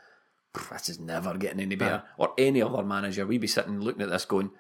[0.73, 4.11] "This is never getting any better." Or any other manager, we'd be sitting looking at
[4.11, 4.51] this going,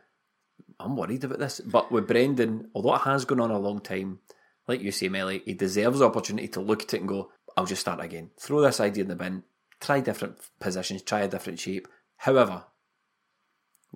[0.78, 4.20] "I'm worried about this." But with Brendan, although it has gone on a long time,
[4.68, 7.66] like you say, Melly, he deserves the opportunity to look at it and go, "I'll
[7.66, 8.30] just start again.
[8.38, 9.42] Throw this idea in the bin.
[9.80, 11.02] Try different positions.
[11.02, 12.64] Try a different shape." However,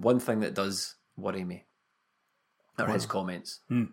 [0.03, 1.65] one thing that does worry me
[2.79, 3.85] are his comments hmm.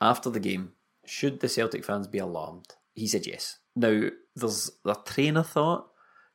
[0.00, 0.72] after the game,
[1.04, 2.74] should the Celtic fans be alarmed?
[2.94, 3.58] He said yes.
[3.76, 5.88] Now, there's a train of thought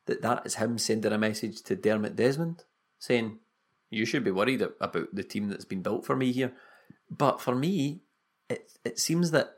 [0.06, 2.64] that that is him sending a message to Dermot Desmond
[3.00, 3.40] saying,
[3.90, 6.54] you should be worried about the team that's been built for me here.
[7.10, 8.02] But for me,
[8.50, 9.56] it, it seems that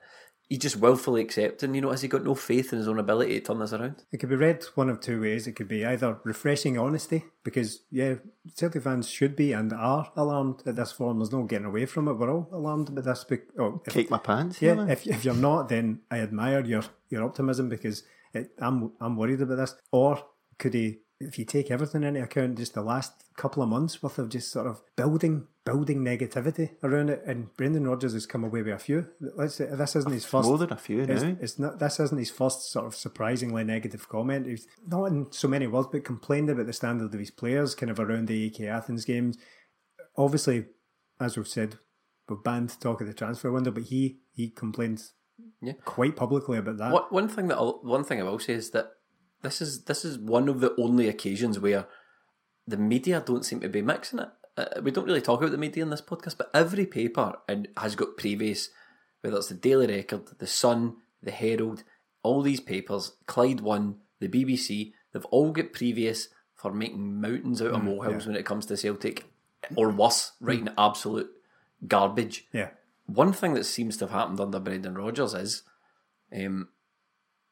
[0.47, 3.39] he just willfully accepting, you know, has he got no faith in his own ability
[3.39, 4.03] to turn this around?
[4.11, 5.47] It could be read one of two ways.
[5.47, 8.15] It could be either refreshing honesty, because yeah,
[8.55, 11.17] Celtic fans should be and are alarmed at this form.
[11.19, 12.13] There's no getting away from it.
[12.13, 13.23] We're all alarmed about this.
[13.23, 14.61] bec- Oh, if, Kick my pants.
[14.61, 14.89] yeah, man.
[14.89, 18.03] if, if you're not, then I admire your your optimism because
[18.33, 19.75] it, I'm I'm worried about this.
[19.91, 20.21] Or
[20.59, 24.17] could he, if you take everything into account, just the last couple of months worth
[24.19, 28.61] of just sort of building building negativity around it, and Brendan Rodgers has come away
[28.61, 29.07] with a few.
[29.19, 30.47] Let's say this isn't his first.
[30.47, 31.37] More than a few It's, now.
[31.41, 31.79] it's not.
[31.79, 34.45] This isn't his first sort of surprisingly negative comment.
[34.47, 37.89] He's not in so many words, but complained about the standard of his players, kind
[37.89, 39.37] of around the AEK Athens games.
[40.17, 40.65] Obviously,
[41.19, 41.77] as we've said,
[42.29, 45.01] we've banned talk of the transfer window, but he he complained
[45.61, 45.73] Yeah.
[45.85, 46.91] quite publicly about that.
[46.91, 48.91] What one thing that I'll, one thing I will say is that
[49.45, 51.87] this is this is one of the only occasions where
[52.67, 54.29] the media don't seem to be mixing it.
[54.57, 57.67] Uh, we don't really talk about the media in this podcast, but every paper and
[57.77, 58.69] has got previous,
[59.21, 61.83] whether it's the Daily Record, the Sun, the Herald,
[62.23, 67.71] all these papers, Clyde One, the BBC, they've all got previous for making mountains out
[67.71, 69.25] of molehills when it comes to Celtic,
[69.75, 71.29] or worse, writing absolute
[71.85, 72.47] garbage.
[72.53, 72.69] Yeah,
[73.05, 75.63] one thing that seems to have happened under Brendan Rodgers is
[76.33, 76.69] um,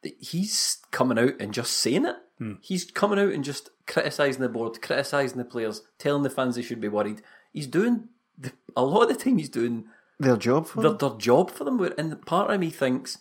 [0.03, 2.15] that he's coming out and just saying it.
[2.37, 2.53] Hmm.
[2.61, 6.61] He's coming out and just criticising the board, criticising the players, telling the fans they
[6.61, 7.21] should be worried.
[7.51, 9.85] He's doing the, a lot of the time he's doing
[10.19, 11.09] Their job for their, them.
[11.09, 11.77] their job for them.
[11.77, 13.17] where- And part of me thinks,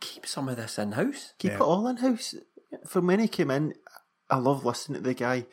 [0.00, 1.32] keep some of this in house.
[1.38, 2.34] Keep it all in house.
[2.86, 3.74] From when he came in,
[4.30, 5.46] I love listening to the guy.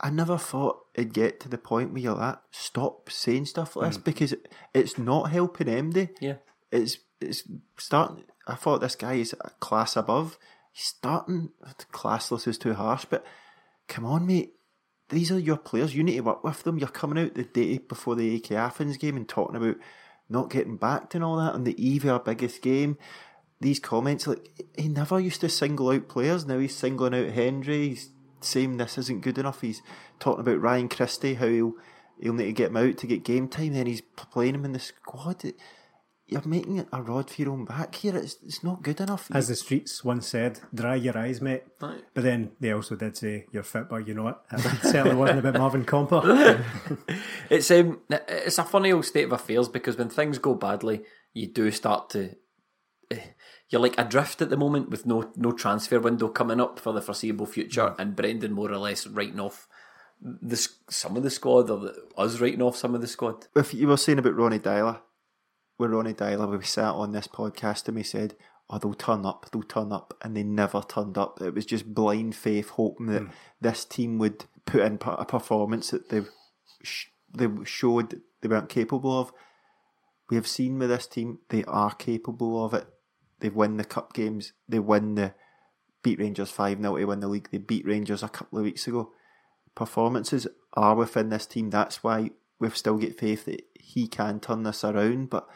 [0.00, 3.88] I never thought it'd get to the point where you're like, stop saying stuff like
[3.90, 4.02] this hmm.
[4.02, 4.34] because
[4.74, 6.10] it's not helping MD.
[6.20, 6.34] Yeah.
[6.70, 7.42] It's it's
[7.78, 8.24] starting.
[8.48, 10.38] I thought this guy is a class above.
[10.72, 11.50] He's starting.
[11.92, 13.24] Classless is too harsh, but
[13.88, 14.54] come on, mate.
[15.10, 15.94] These are your players.
[15.94, 16.78] You need to work with them.
[16.78, 19.76] You're coming out the day before the AEK Athens game and talking about
[20.28, 22.98] not getting backed and all that on the eve of our biggest game.
[23.60, 26.46] These comments, like he never used to single out players.
[26.46, 27.88] Now he's singling out Hendry.
[27.90, 29.62] He's saying this isn't good enough.
[29.62, 29.82] He's
[30.20, 31.72] talking about Ryan Christie, how he'll
[32.20, 33.72] he'll need to get him out to get game time.
[33.72, 35.44] Then he's playing him in the squad.
[35.44, 35.58] It-
[36.28, 38.16] you're making it a rod for your own back here.
[38.16, 39.28] It's it's not good enough.
[39.32, 41.64] As the streets once said, dry your eyes, mate.
[41.80, 42.04] Right.
[42.14, 44.44] But then they also did say, you're fit, but you know what?
[44.52, 46.62] It certainly wasn't about Marvin Compper.
[47.50, 51.02] It's um, it's a funny old state of affairs because when things go badly,
[51.34, 52.36] you do start to.
[53.10, 53.20] eh,
[53.70, 57.02] You're like adrift at the moment with no no transfer window coming up for the
[57.02, 59.66] foreseeable future, and Brendan more or less writing off
[60.20, 60.56] the
[60.90, 63.46] some of the squad or the, us writing off some of the squad.
[63.56, 65.00] if you were saying about Ronny Deila,
[65.78, 68.36] with Ronny Deila, we sat on this podcast and we said,
[68.68, 71.40] "Oh, they'll turn up, they'll turn up," and they never turned up.
[71.40, 73.30] It was just blind faith, hoping that hmm.
[73.60, 76.22] this team would put in a performance that they
[76.82, 79.32] sh- they showed they weren't capable of.
[80.28, 82.86] We have seen with this team they are capable of it.
[83.40, 84.52] They win the cup games.
[84.68, 85.34] They win the
[86.02, 87.48] beat Rangers five 0 to win the league.
[87.50, 89.12] They beat Rangers a couple of weeks ago.
[89.74, 91.70] Performances are within this team.
[91.70, 95.30] That's why we've still got faith that he can turn this around.
[95.30, 95.48] But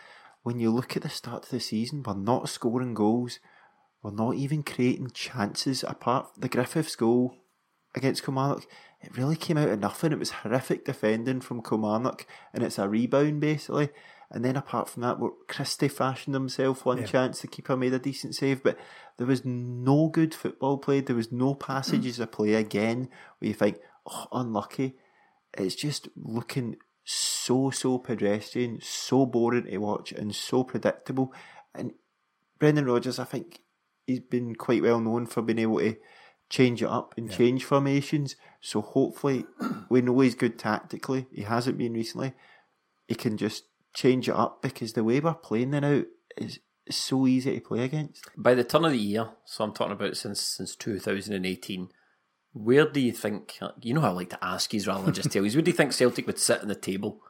[0.43, 3.39] when you look at the start of the season, we're not scoring goals.
[4.03, 5.85] We're not even creating chances.
[5.85, 7.37] Apart from the Griffiths goal
[7.95, 8.67] against Kilmarnock,
[9.01, 10.13] it really came out of nothing.
[10.13, 13.91] It was horrific defending from Kilmarnock, and it's a rebound basically.
[14.31, 17.41] And then apart from that, Christie fashioned himself one chance.
[17.41, 18.79] The keeper made a decent save, but
[19.19, 21.07] there was no good football played.
[21.07, 23.77] There was no passages of play again where you think,
[24.07, 24.97] oh, unlucky.
[25.53, 31.33] It's just looking so so pedestrian, so boring to watch, and so predictable.
[31.75, 31.93] And
[32.59, 33.63] Brendan Rodgers, I think
[34.07, 35.97] he's been quite well known for being able to
[36.49, 38.37] change it up and change formations.
[38.61, 39.47] So hopefully,
[39.89, 41.27] we know he's good tactically.
[41.33, 42.35] He hasn't been recently.
[43.09, 46.03] He can just change it up because the way we're playing now
[46.37, 48.29] is, is so easy to play against.
[48.37, 51.89] By the turn of the year, so I'm talking about since since 2018.
[52.55, 55.31] Where do you think you know how I like to ask you rather than just
[55.33, 55.53] tell you?
[55.53, 57.21] Where do you think Celtic would sit on the table?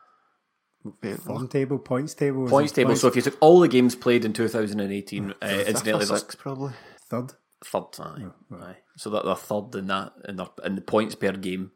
[1.25, 2.49] Form table, points table.
[2.49, 2.97] Points table.
[2.97, 6.73] So if you took all the games played in 2018, uh, incidentally, there's sixth, probably.
[7.09, 7.35] third.
[7.65, 7.85] third.
[8.01, 8.77] Aye, aye.
[8.97, 11.71] So that they're third in that in, their, in the points per game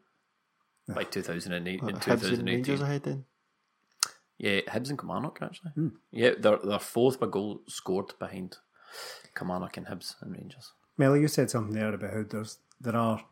[0.89, 2.81] by 2008 in Hibs and Rangers 2018.
[2.81, 3.25] ahead then.
[4.37, 5.71] Yeah, Hibs and Kilmarnock actually.
[5.71, 5.87] Hmm.
[6.11, 8.57] Yeah, they're they're fourth by goal scored behind
[9.37, 10.73] Kilmarnock and Hibs and Rangers.
[10.97, 13.23] Melly, you said something there about how there's there are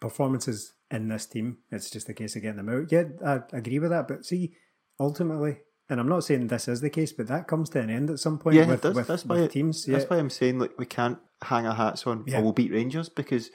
[0.00, 1.58] performances in this team.
[1.70, 2.90] It's just a case of getting them out.
[2.90, 4.08] Yeah, I agree with that.
[4.08, 4.54] But see,
[4.98, 5.58] ultimately,
[5.88, 8.18] and I'm not saying this is the case, but that comes to an end at
[8.18, 8.96] some point Yeah, with, it does.
[8.96, 9.86] with, that's why teams.
[9.86, 9.98] Yeah.
[9.98, 12.24] That's why I'm saying like we can't hang our hats on.
[12.26, 12.40] Yeah.
[12.40, 13.50] We'll beat Rangers because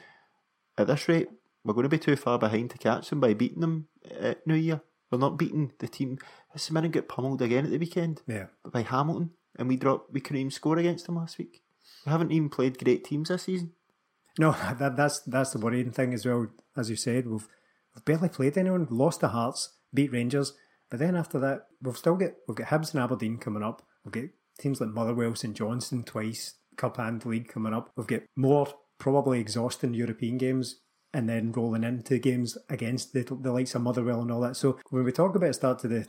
[0.77, 1.29] at this rate
[1.63, 3.88] we're going to be too far behind to catch them by beating them
[4.19, 4.81] at New Year.
[5.12, 6.19] We're not beating the team.
[6.55, 8.47] St Mirren got pummeled again at the weekend yeah.
[8.71, 10.12] by Hamilton, and we dropped.
[10.13, 11.62] We couldn't even score against them last week.
[12.05, 13.73] We haven't even played great teams this season.
[14.38, 16.48] No, that, that's that's the worrying thing as well.
[16.76, 17.48] As you said, we've
[17.93, 18.88] we've barely played anyone.
[18.89, 20.54] Lost to Hearts, beat Rangers,
[20.89, 23.82] but then after that, we've still got we've got Hibs and Aberdeen coming up.
[24.04, 27.91] We've got teams like Motherwell, St Johnstone twice, Cup and League coming up.
[27.95, 28.67] We've got more
[28.98, 30.82] probably exhausting European games,
[31.13, 34.58] and then rolling into games against the the likes of Motherwell and all that.
[34.58, 36.08] So when we talk about start to the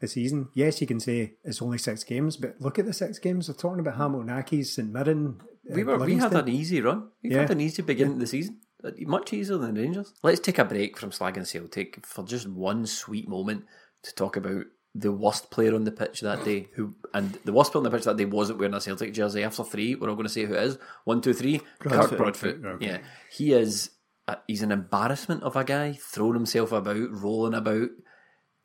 [0.00, 3.18] the season, yes, you can say it's only six games, but look at the six
[3.18, 3.48] games.
[3.48, 5.40] We're talking about Hamilton Accies, St Mirren.
[5.68, 7.08] We uh, were we had an easy run.
[7.22, 7.40] We Yeah.
[7.42, 8.60] had an easy beginning of the season.
[9.00, 10.12] Much easier than the Rangers.
[10.22, 13.64] Let's take a break from Slag slagging Celtic for just one sweet moment
[14.02, 16.68] to talk about the worst player on the pitch that day.
[16.74, 19.42] Who and the worst player on the pitch that day wasn't wearing a Celtic jersey.
[19.42, 20.78] After three, we're all going to say who it is.
[21.04, 21.60] One, two, three.
[21.80, 22.64] Kirk Broadfoot.
[22.64, 22.86] Okay.
[22.86, 22.98] Yeah,
[23.30, 23.90] he is.
[24.28, 27.88] A, he's an embarrassment of a guy, throwing himself about, rolling about.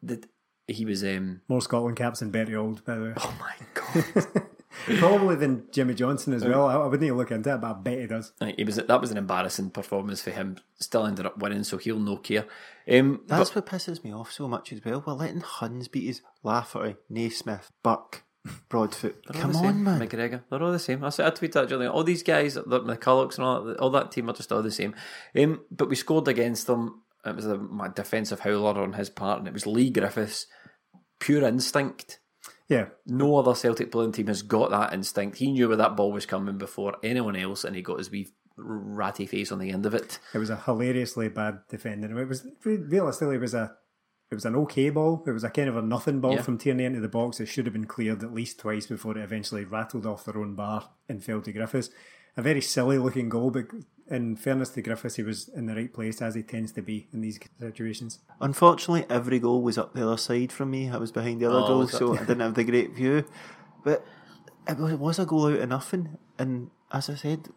[0.03, 0.25] That
[0.71, 1.03] he was.
[1.03, 3.13] um More Scotland caps than Bertie Auld, by the way.
[3.17, 4.43] Oh my god.
[4.97, 6.65] Probably than Jimmy Johnstone as well.
[6.67, 8.31] I, I wouldn't even look into it, but I bet he does.
[8.41, 10.57] Right, It was that was an embarrassing performance for him.
[10.79, 12.45] Still ended up winning, so he'll no care.
[12.91, 15.03] Um, That's but what pisses me off so much as well.
[15.05, 16.21] We're letting Huns beat us.
[16.41, 18.23] Lafferty, Naismith, Buck,
[18.69, 19.23] Broadfoot.
[19.27, 19.99] they're Come on, man.
[19.99, 21.03] McGregor, they're all the same.
[21.03, 23.89] I said I tweeted that during all these guys, the McCullochs and all that, all
[23.91, 24.95] that team are just all the same.
[25.37, 27.00] Um, but we scored against them.
[27.25, 30.47] It was a my defensive howler on his part, and it was Leigh Griffiths
[31.19, 32.19] pure instinct.
[32.67, 35.37] Yeah, No other Celtic playing team has got that instinct.
[35.37, 38.29] He knew where that ball was coming before anyone else, and he got his wee
[38.55, 40.19] ratty face on the end of it.
[40.33, 42.15] it was a hilariously bad defending.
[42.17, 43.75] It was realistically, it was a
[44.31, 45.21] it was an okay ball.
[45.27, 46.41] It was a kind of a nothing ball Yeah.
[46.41, 47.41] from Tierney into the box.
[47.41, 50.55] It should have been cleared at least twice before it eventually rattled off their own
[50.55, 51.89] bar and fell to Griffiths.
[52.37, 53.65] A very silly looking goal, but
[54.11, 57.07] in fairness to Griffiths, he was in the right place as he tends to be
[57.13, 58.19] in these situations.
[58.41, 60.89] Unfortunately, every goal was up the other side from me.
[60.89, 63.25] I was behind the other Oh, goal, so I didn't have the great view.
[63.83, 64.05] But
[64.67, 66.17] it was, it was a goal out of nothing.
[66.37, 67.47] And as I said,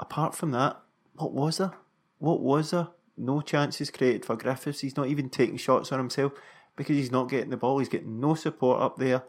[0.00, 0.80] apart from that,
[1.14, 1.72] what was there?
[2.18, 2.88] What was there?
[3.16, 4.80] No chances created for Griffiths.
[4.80, 6.32] He's not even taking shots on himself
[6.76, 7.78] because he's not getting the ball.
[7.78, 9.22] He's getting no support up there.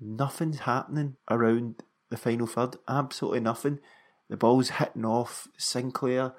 [0.00, 2.76] Nothing's happening around the final third.
[2.88, 3.80] Absolutely nothing.
[4.28, 6.34] The ball's hitting off Sinclair.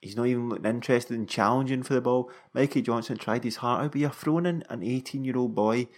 [0.00, 2.30] He's not even looking interested in challenging for the ball.
[2.54, 5.88] Mikey Johnston tried his heart out, but you're throwing in an 18 year old boy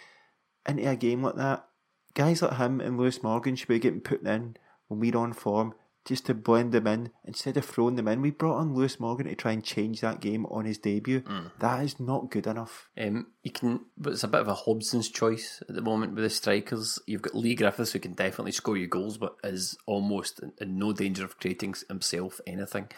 [0.66, 1.66] into a game like that.
[2.14, 4.56] Guys like him and Lewis Morgan should be getting put in
[4.88, 5.74] when we're on form
[6.06, 8.22] just to blend them in instead of throwing them in.
[8.22, 11.22] We brought on Lewis Morgan to try and change that game on his debut.
[11.58, 12.88] That is not good enough.
[12.98, 16.24] Um, you can, but it's a bit of a Hobson's choice at the moment with
[16.24, 16.98] the strikers.
[17.06, 20.78] You've got Leigh Griffiths who can definitely score you goals, but is almost in, in
[20.78, 22.88] no danger of creating himself anything.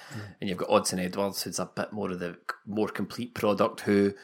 [0.41, 2.37] And you've got Odsonne Edouard, who's a bit more of the
[2.67, 3.81] more complete product.
[3.81, 4.15] Who,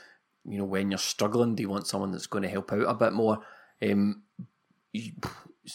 [0.45, 2.95] you know, when you're struggling, do you want someone that's going to help out a
[2.95, 3.41] bit more?
[3.83, 4.23] Um,
[4.93, 5.13] you,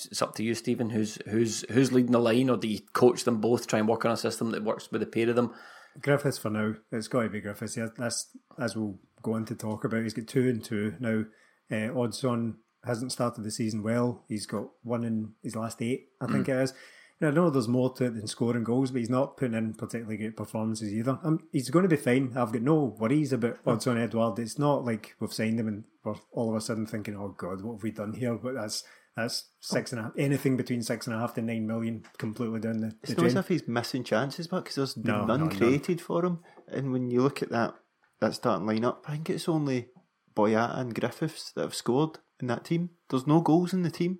[0.09, 0.89] it's up to you, Stephen.
[0.89, 3.67] Who's who's who's leading the line, or do you coach them both?
[3.67, 5.53] Try and work on a system that works with the pair of them.
[6.01, 6.75] Griffiths for now.
[6.91, 7.77] It's got to be Griffiths.
[7.77, 10.03] Yeah, that's as we'll go on to talk about.
[10.03, 11.25] He's got two and two now.
[11.71, 14.25] Uh, Odsonne hasn't started the season well.
[14.27, 16.73] He's got one in his last eight, I think it is.
[17.21, 20.17] I know there's more to it than scoring goals, but he's not putting in particularly
[20.17, 21.19] great performances either.
[21.23, 22.33] Um, he's going to be fine.
[22.35, 24.39] I've got no worries about Odsonne Edouard.
[24.39, 27.61] It's not like we've signed him and we're all of a sudden thinking, "Oh God,
[27.61, 28.83] what have we done here?" But that's
[29.15, 29.57] that's oh.
[29.61, 32.79] six and a half, anything between six and a half to nine million, completely down
[32.79, 35.45] the, It's the not as if he's missing chances, but because there's No, none no,
[35.45, 35.57] none.
[35.57, 36.39] created for him.
[36.67, 37.75] And when you look at that
[38.19, 39.87] that starting lineup, I think it's only
[40.35, 42.91] Boyata and Griffiths that have scored in that team.
[43.09, 44.19] There's no goals in the team.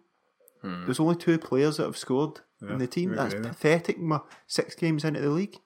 [0.62, 0.86] Hmm.
[0.86, 3.16] There's only two players that have scored in the team.
[3.16, 4.00] That's agree pathetic.
[4.00, 5.58] My six games into the league.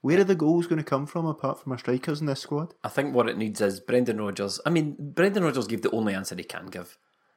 [0.00, 2.74] Where are the goals going to come from apart from our strikers in this squad?
[2.84, 4.60] I think what it needs is Brendan Rodgers.
[4.64, 6.96] I mean, Brendan Rodgers gave the only answer he can give.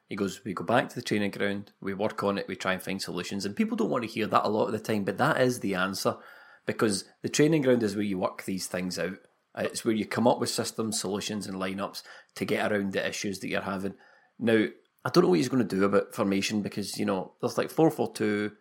[0.09, 2.73] He goes, We go back to the training ground, we work on it, we try
[2.73, 3.45] and find solutions.
[3.45, 5.59] And people don't want to hear that a lot of the time, but that is
[5.59, 6.17] the answer
[6.65, 9.17] because the training ground is where you work these things out.
[9.57, 12.03] It's where you come up with systems, solutions, and lineups
[12.35, 13.95] to get around the issues that you're having.
[14.37, 14.67] Now,
[15.05, 17.69] I don't know what he's going to do about formation because, you know, there's like
[17.69, 18.51] 4 4 2,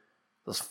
[0.47, 0.63] there's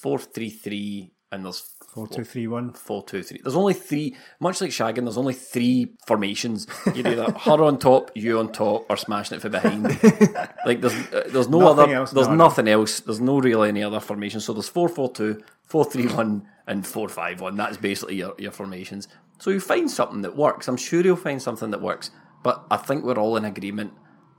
[0.00, 2.72] 4 3 3, and there's Four two three one.
[2.72, 3.40] four two three.
[3.42, 5.04] There's only three, much like shagging.
[5.04, 6.66] There's only three formations.
[6.94, 9.84] You're either her on top, you on top, or smashing it from behind.
[10.66, 11.94] like there's uh, there's no Nothing other.
[11.94, 12.44] else, there's no, no.
[12.44, 13.00] nothing else.
[13.00, 14.40] There's no really any other formation.
[14.40, 17.56] So there's four four two, four three one, and four five one.
[17.56, 19.08] That's basically your your formations.
[19.38, 20.68] So you find something that works.
[20.68, 22.10] I'm sure you'll find something that works.
[22.42, 23.92] But I think we're all in agreement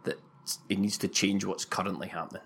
[0.06, 0.20] that
[0.70, 2.44] it needs to change what's currently happening.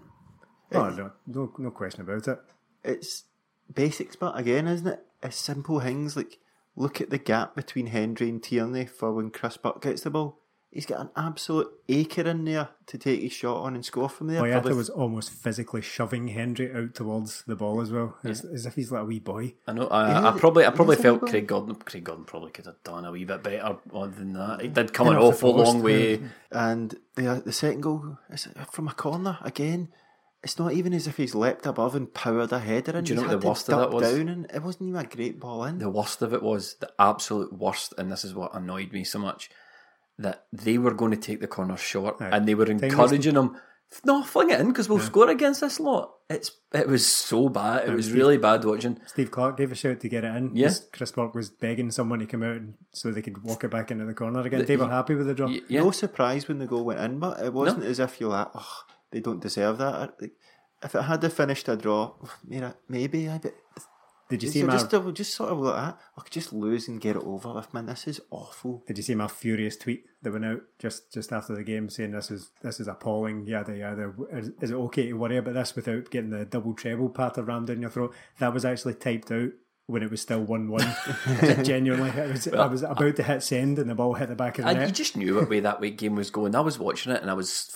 [0.74, 2.40] Oh no, no, no question about it.
[2.84, 3.26] It's
[3.74, 5.00] basics, but again, isn't it?
[5.24, 6.40] It's simple things like
[6.76, 10.38] look at the gap between Hendry and Tierney for when Chris Burke gets the ball.
[10.74, 14.28] He's got an absolute acre in there to take his shot on and score from
[14.28, 14.42] there.
[14.42, 18.46] Boyata For the- was almost physically shoving Hendry out towards the ball as well, as,
[18.46, 19.56] as if he's like a wee boy.
[19.68, 19.88] I know.
[19.88, 21.24] I, Yeah, I probably, I probably felt.
[21.24, 21.76] Craig Gordon.
[21.76, 24.62] Craig Gordon probably could have done a wee bit better than that.
[24.62, 26.22] He did come an awful long way.
[26.52, 29.90] And the the second goal is from a corner again.
[30.44, 33.04] It's not even as if he's leapt above and powered a header in.
[33.04, 34.12] Do you know He's what had the to worst of that duck was?
[34.18, 35.78] Down and it wasn't even a great ball in.
[35.78, 39.20] The worst of it was the absolute worst, and this is what annoyed me so
[39.20, 39.50] much
[40.18, 42.30] that they were going to take the corner short, Aye.
[42.32, 43.56] and they were encouraging him.
[44.06, 46.14] No, fling it in because we'll score against this lot.
[46.30, 47.90] It's it was so bad.
[47.90, 49.00] It was Steve- really bad watching.
[49.06, 50.56] Steve Clarke gave a shout to get it in.
[50.56, 50.68] Yeah.
[50.68, 53.70] Chris- Chris Burke was begging someone to come out and, so they could walk it
[53.72, 54.64] back into the corner again.
[54.66, 55.48] they were happy with the draw.
[55.48, 58.30] Y- Yeah, No surprise when the goal went in, but it wasn't as if you're
[58.30, 60.18] like, oh, they don't deserve that.
[60.84, 63.54] If it had finished a draw, maybe, maybe I bet.
[64.30, 66.00] Did you So see my just, just sort of like that.
[66.18, 67.74] I could just lose and get it over with.
[67.74, 68.82] Man, this is awful.
[68.88, 72.12] Did you see my furious tweet that went out just, just after the game saying
[72.12, 74.14] this is this is appalling, yada yada.
[74.32, 77.68] Is, is it okay to worry about this without getting the double treble patter rammed
[77.68, 78.14] down your throat?
[78.40, 79.50] That was actually typed out
[79.88, 80.88] when it was still one one.
[81.64, 84.60] Genuinely, it was, I was about to hit send and the ball hit the back
[84.60, 84.88] of the net.
[84.88, 86.56] you just knew what way that way game was going.
[86.56, 87.76] I was watching it and I was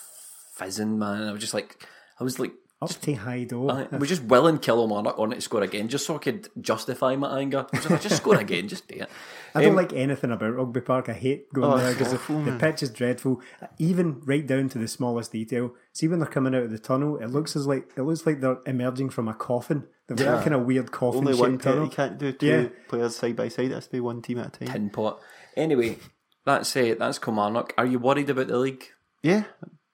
[0.55, 1.23] fizzing, man.
[1.27, 1.85] I was just like,
[2.19, 3.89] I was like Up to Hydo.
[3.93, 7.15] I was just willing Kilmarnock on it to score again, just so I could justify
[7.15, 7.65] my anger.
[7.73, 9.09] I was like, just score again, just do it.
[9.53, 11.07] I don't Um, like anything about Rugby Park.
[11.09, 13.41] I hate going Oh, there because the, the pitch is dreadful.
[13.79, 15.73] Even right down to the smallest detail.
[15.93, 18.41] See when they're coming out of the tunnel, it looks as like it looks like
[18.41, 19.85] they're emerging from a coffin.
[20.07, 21.61] They've got that kind of weird coffin Only one pit.
[21.61, 21.85] tunnel.
[21.85, 22.67] You can't do two Yeah.
[22.89, 23.71] players side by side.
[23.71, 24.73] It has to be one team at a time.
[24.73, 25.19] tin pot.
[25.55, 25.97] Anyway,
[26.45, 26.99] that's it.
[26.99, 27.73] That's Kilmarnock.
[27.77, 28.83] Are you worried about the league?
[29.23, 29.45] Yeah,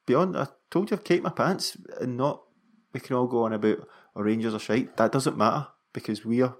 [0.05, 0.37] beyond.
[0.37, 2.43] I told you I've kept my pants and not.
[2.93, 4.97] We can all go on about our Rangers are shite.
[4.97, 6.57] That doesn't matter because we are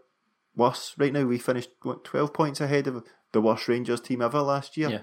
[0.56, 1.26] worse right now.
[1.26, 4.90] We finished what twelve points ahead of the worst Rangers team ever last year.
[4.90, 5.00] Yeah.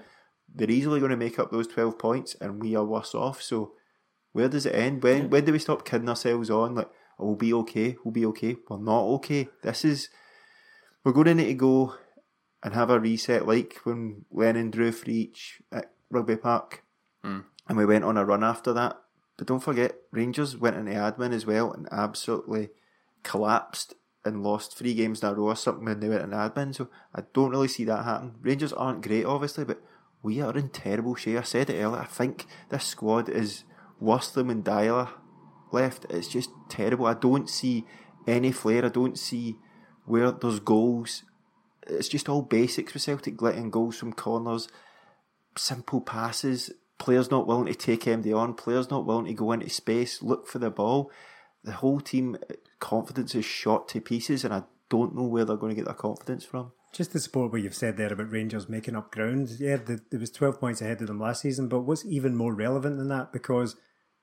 [0.53, 3.41] They're easily going to make up those twelve points, and we are worse off.
[3.41, 3.73] So,
[4.31, 5.03] where does it end?
[5.03, 8.25] When when do we stop kidding ourselves on like, oh, we'll be okay, we'll be
[8.27, 8.55] okay?
[8.67, 9.49] We're not okay.
[9.61, 10.09] This is
[11.03, 11.95] we're going to need to go
[12.63, 16.83] and have a reset like when Lennon drew for each at Rugby Park
[17.23, 17.39] hmm.
[17.69, 18.97] And we went on a run after that.
[19.37, 22.69] But don't forget, Rangers went into admin as well and absolutely
[23.23, 23.93] collapsed
[24.25, 26.75] and lost three games in a row or something when they went in admin.
[26.75, 28.35] So I don't really see that happen.
[28.41, 29.81] Rangers aren't great, obviously, but
[30.21, 31.37] we are in terrible shape.
[31.37, 32.01] I said it earlier.
[32.01, 33.63] I think this squad is
[33.99, 35.09] worse than when Deila
[35.71, 36.05] left.
[36.09, 37.05] It's just terrible.
[37.05, 37.85] I don't see
[38.27, 38.83] any flair.
[38.83, 39.57] I don't see
[40.05, 41.23] where there's goals.
[41.87, 44.67] It's just all basics for Celtic, letting goals from corners,
[45.55, 49.69] simple passes, players not willing to take MD on, players not willing to go into
[49.69, 51.11] space, look for the ball.
[51.63, 55.57] The whole team uh, confidence is shot to pieces, and I don't know where they're
[55.57, 56.73] going to get their confidence from.
[56.93, 60.19] Just to support what you've said there about Rangers making up ground, yeah, the, there
[60.19, 63.31] was 12 points ahead of them last season, but what's even more relevant than that,
[63.31, 63.75] because,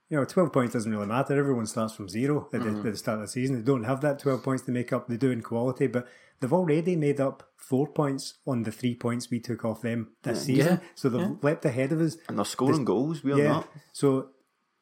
[0.08, 1.36] you know, 12 points doesn't really matter.
[1.36, 2.86] Everyone starts from zero at, the, mm-hmm.
[2.86, 3.56] at the start of the season.
[3.56, 5.08] They don't have that 12 points to make up.
[5.08, 6.06] They do in quality, but
[6.40, 10.44] they've already made up four points on the three points we took off them this
[10.44, 10.80] season.
[10.80, 10.88] Yeah.
[10.94, 12.16] So they've leapt ahead of us.
[12.28, 13.48] And they're scoring goals, we're Yeah.
[13.48, 13.68] not.
[13.92, 14.30] So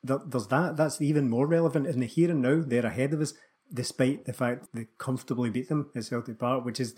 [0.07, 0.77] th- there's that.
[0.77, 1.87] That's even more relevant.
[1.87, 3.33] In the here and now, they're ahead of us,
[3.73, 6.95] despite the fact they comfortably beat them at Celtic Park, which is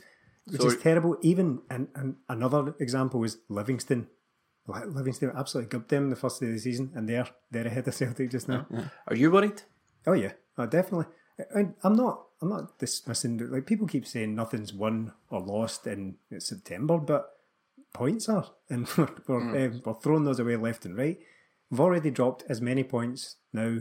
[0.49, 1.16] which is terrible.
[1.22, 4.09] Even and, and another example is Livingston.
[4.67, 7.89] Li- Livingston absolutely gubbed them the first day of the season, and they're they're ahead
[7.89, 8.67] of Celtic just now.
[9.07, 9.62] Are you worried?
[10.07, 11.07] Oh yeah, oh, definitely.
[11.55, 12.23] I'm not.
[12.41, 13.39] I'm not dismissing.
[13.51, 17.31] Like people keep saying, nothing's won or lost in September, but
[17.93, 21.19] points are, and we're we're, eh, we're throwing those away left and right.
[21.71, 23.79] We've already dropped as many points now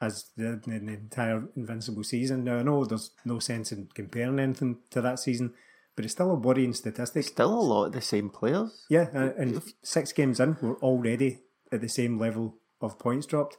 [0.00, 2.44] as the, the, the entire invincible season.
[2.44, 5.54] Now I know there's no sense in comparing anything to that season,
[5.96, 7.24] but it's still a worrying statistic.
[7.24, 8.84] Still a lot of the same players.
[8.88, 11.40] Yeah, and, and six games in, we're already
[11.72, 13.56] at the same level of points dropped.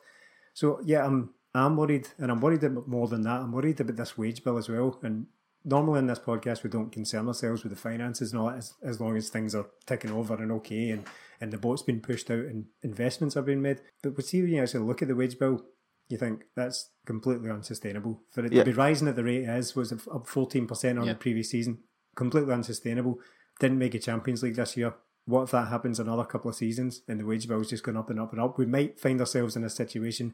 [0.53, 3.41] So yeah, I'm I'm worried, and I'm worried about more than that.
[3.41, 4.99] I'm worried about this wage bill as well.
[5.03, 5.27] And
[5.63, 8.73] normally in this podcast, we don't concern ourselves with the finances and all that, as,
[8.83, 11.05] as long as things are ticking over and okay, and
[11.41, 13.81] and the boat's been pushed out and investments are being made.
[14.03, 15.65] But we see when you actually look at the wage bill,
[16.07, 18.63] you think that's completely unsustainable for it Yeah.
[18.63, 19.75] to be rising at the rate it is.
[19.75, 21.13] Was up fourteen percent on Yeah.
[21.13, 21.79] the previous season,
[22.15, 23.19] completely unsustainable.
[23.59, 24.93] Didn't make a Champions League this year.
[25.25, 28.09] What if that happens another couple of seasons and the wage bill's just going up
[28.09, 28.57] and up and up?
[28.57, 30.33] We might find ourselves in a situation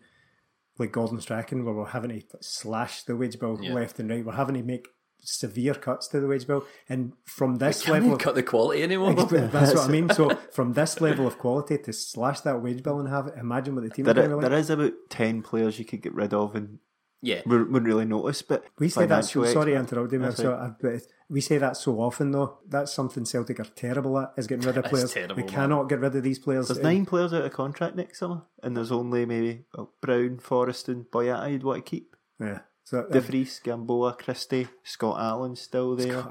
[0.77, 3.73] like Gordon Strachan where we're having to slash the wage bill Yeah.
[3.73, 4.25] left and right.
[4.25, 4.87] We're having to make
[5.23, 6.65] severe cuts to the wage bill.
[6.89, 9.13] And from this Can't level of cut the quality anymore.
[9.29, 10.09] that's what I mean.
[10.13, 13.75] So from this level of quality to slash that wage bill and have it, imagine
[13.75, 14.59] what the team There, are going to there like.
[14.59, 16.79] is about 10 players you could get rid of and
[17.21, 17.41] yeah.
[17.45, 20.31] we wouldn't really notice, but We say that so financial sorry, I expert- interrupted you,
[20.31, 21.01] so but
[21.31, 22.57] we say that so often though.
[22.67, 25.13] That's something Celtic are terrible at is getting rid of players.
[25.13, 25.51] terrible, we man.
[25.51, 26.67] cannot get rid of these players.
[26.67, 30.37] There's Uh, nine players out of contract next summer, and there's only maybe well, Brown,
[30.39, 32.15] Forrest, and Boyata you'd want to keep.
[32.39, 32.59] Yeah.
[32.83, 36.25] So De uh, Vries, Gamboa, Christie, Scott Allen still there.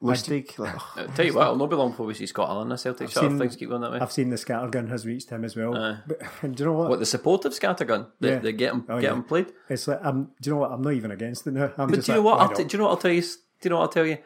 [0.00, 0.82] Lustig, like, ugh.
[0.96, 2.78] I'll tell you what, it'll not be long before we see Scott Allen in a
[2.78, 3.98] Celtic shirt if seen- things keep going that way.
[3.98, 5.76] I've seen the scattergun has reached him as well.
[5.76, 5.98] Aye.
[6.06, 6.88] But and do you know what?
[6.90, 8.06] What the supportive scattergun?
[8.20, 8.38] They, Yeah.
[8.38, 9.12] they get him, Oh, get yeah.
[9.14, 9.52] him played.
[9.68, 10.26] It's like I'm.
[10.40, 10.70] Do you know what?
[10.70, 11.72] I'm not even against it now.
[11.76, 12.50] I'm But just do you know like, what?
[12.50, 13.22] I'll t- do you know what I'll tell you?
[13.22, 13.28] Do
[13.64, 14.18] you know what I'll tell you?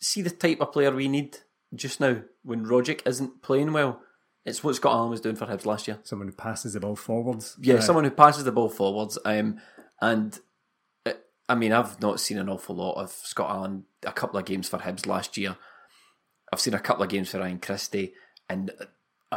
[0.00, 1.38] See the type of player we need
[1.74, 4.00] just now when Rogic isn't playing well.
[4.44, 5.98] It's what Scott Allen was doing for Hibs last year.
[6.04, 7.56] Someone who passes the ball forwards.
[7.60, 9.18] Yeah, someone who passes the ball forwards.
[9.24, 9.60] Um,
[10.00, 10.38] and
[11.04, 11.14] uh,
[11.48, 13.84] I mean, I've not seen an awful lot of Scott Allen.
[14.04, 15.56] A couple of games for Hibs last year.
[16.52, 18.14] I've seen a couple of games for Ryan Christie,
[18.48, 18.70] and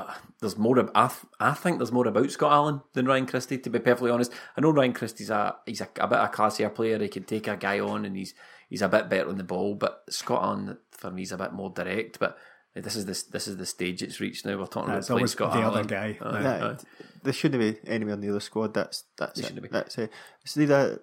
[0.07, 0.79] uh, there's more.
[0.79, 3.57] Ab- I, th- I think there's more about Scott Allen than Ryan Christie.
[3.59, 6.31] To be perfectly honest, I know Ryan Christie's a he's a, a bit of a
[6.31, 6.99] classier player.
[6.99, 8.33] He can take a guy on, and he's
[8.69, 9.75] he's a bit better on the ball.
[9.75, 12.19] But Scott Allen for me is a bit more direct.
[12.19, 12.37] But
[12.75, 14.57] this is this this is the stage it's reached now.
[14.57, 15.79] We're talking It's about playing always Scott the Allen.
[15.79, 16.17] other guy.
[16.21, 16.59] Aye, Aye.
[16.59, 16.75] Nah,
[17.23, 18.73] there shouldn't be anywhere near the squad.
[18.73, 19.61] That's that's There it.
[19.61, 19.67] be.
[19.69, 20.11] That's it.
[20.45, 20.99] See that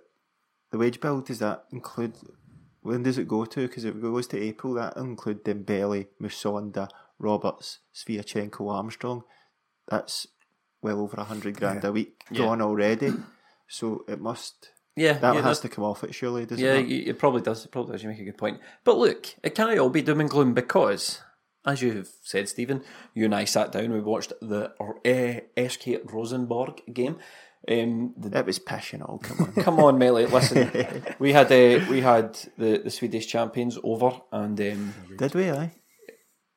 [0.70, 2.14] the wage bill does that include?
[2.82, 3.66] When does it go to?
[3.66, 6.88] Because if it goes to April, that include Dembele, Musonda,
[7.18, 9.22] Roberts, Sviatchenko, Armstrong.
[9.88, 10.26] That's
[10.82, 11.88] well over a hundred grand Yeah.
[11.90, 12.38] a week Yeah.
[12.38, 13.12] gone already.
[13.68, 14.70] So it must.
[14.94, 16.82] Yeah, That yeah, has to come off it, surely, does Yeah, it?
[16.82, 16.90] not?
[16.90, 17.64] it, probably does.
[17.66, 18.02] It probably does.
[18.02, 18.60] You make a good point.
[18.84, 21.20] But look, it can't all be doom and gloom because,
[21.66, 23.84] as you've said, Stephen, you and I sat down.
[23.84, 27.18] And we watched the uh, SK Rosenborg game.
[27.68, 29.06] Um, the, It was passionate.
[29.22, 29.52] Come on.
[29.64, 30.70] come on, Melly, listen.
[31.18, 35.50] we had uh, we had the, the Swedish champions over, and um, Did we?
[35.50, 35.72] Aye.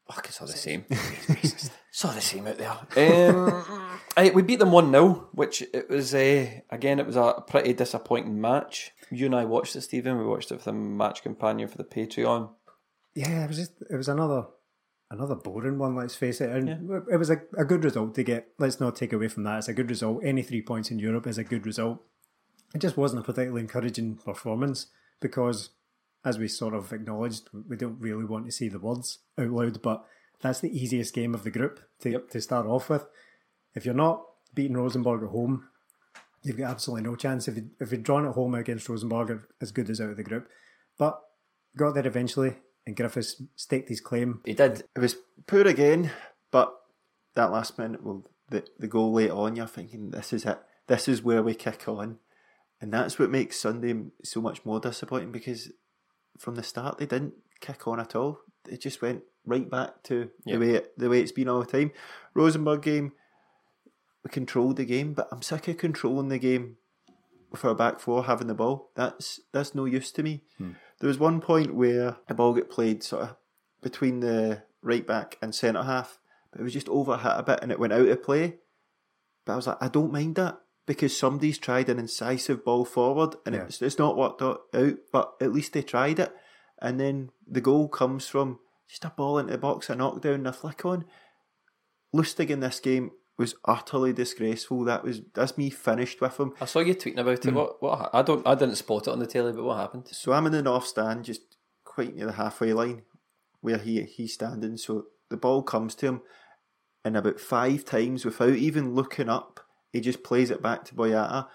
[0.10, 0.86] Fuck, it's all the same.
[0.90, 2.58] it's all the same out
[2.92, 3.30] there.
[3.38, 7.44] Um, aye, we beat them one 0 which it was uh, again it was a
[7.48, 8.92] pretty disappointing match.
[9.12, 10.18] You and I watched it, Stephen.
[10.18, 12.50] We watched it with a match companion for the Patreon.
[13.16, 14.46] Yeah, it was just it was another
[15.12, 15.96] another boring one.
[15.96, 16.70] Let's face it, and
[17.10, 18.50] it was a, a good result to get.
[18.58, 19.60] Let's not take away from that.
[19.60, 20.22] It's a good result.
[20.24, 22.00] Any three points in Europe is a good result.
[22.76, 24.88] It just wasn't a particularly encouraging performance
[25.20, 25.72] because,
[26.26, 29.82] as we sort of acknowledged, we don't really want to see the words out loud.
[29.82, 30.06] But
[30.42, 33.06] that's the easiest game of the group to to start off with.
[33.76, 35.70] If you're not beating Rosenborg at home,
[36.44, 37.48] you've got absolutely no chance.
[37.48, 40.24] If you, if you'd drawn at home against Rosenborg, as good as out of the
[40.24, 40.48] group,
[40.98, 41.20] but
[41.78, 42.56] got there eventually,
[42.86, 44.42] and Griffiths staked his claim.
[44.46, 44.84] He did.
[44.96, 45.16] It was
[45.48, 46.12] poor again,
[46.52, 46.74] but
[47.36, 50.60] that last minute, well, the, the goal late on, you're thinking, this is it.
[50.88, 52.18] This is where we kick on.
[52.82, 53.94] And that's what makes Sunday
[54.24, 55.72] so much more disappointing because
[56.38, 58.40] from the start, they didn't kick on at all.
[58.68, 60.56] It just went right back to Yeah.
[60.58, 61.92] the way it, the way it's been all the time.
[62.34, 63.14] Rosenborg game,
[64.24, 66.78] we controlled the game, but I'm sick of controlling the game
[67.56, 68.92] for a back four having the ball.
[68.96, 70.44] That's that's no use to me.
[70.58, 70.72] Hmm.
[71.00, 73.36] There was one point where the ball got played sort of
[73.82, 76.20] between the right back and centre half,
[76.52, 78.58] but it was just over hit a bit and it went out of play.
[79.46, 80.60] But I was like, I don't mind that
[80.90, 83.66] because somebody's tried an incisive ball forward and Yeah.
[83.66, 86.34] it's, it's not worked out, out, but at least they tried it.
[86.82, 90.48] And then the goal comes from just a ball into the box, a knockdown, and
[90.48, 91.06] a flick on.
[92.12, 94.84] Lustig in this game was utterly disgraceful.
[94.84, 96.54] That was that's me finished with him.
[96.60, 97.50] I saw you tweeting about it.
[97.50, 97.54] Hmm.
[97.54, 97.84] What?
[97.84, 98.10] What?
[98.12, 98.48] I don't.
[98.48, 100.08] I didn't spot it on the telly, but what happened?
[100.08, 101.42] So I'm in the north stand, just
[101.86, 103.04] quite near the halfway line
[103.62, 104.78] where he he's standing.
[104.78, 106.22] So the ball comes to him,
[107.06, 109.60] and about five times without even looking up,
[109.92, 111.48] he just plays it back to Boyata.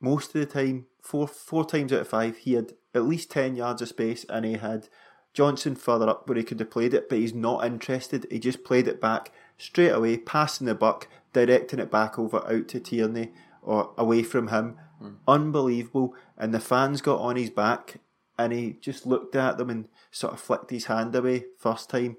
[0.00, 3.56] Most of the time, four four times out of five, he had at least ten
[3.56, 4.88] yards of space, and he had
[5.34, 8.26] Johnston further up where he could have played it, but he's not interested.
[8.30, 12.68] He just played it back straight away, passing the buck, directing it back over out
[12.68, 14.76] to Tierney or away from him.
[14.98, 15.14] Hmm.
[15.26, 16.14] Unbelievable.
[16.36, 17.96] And the fans got on his back
[18.38, 22.16] and he just looked at them and sort of flicked his hand away first time.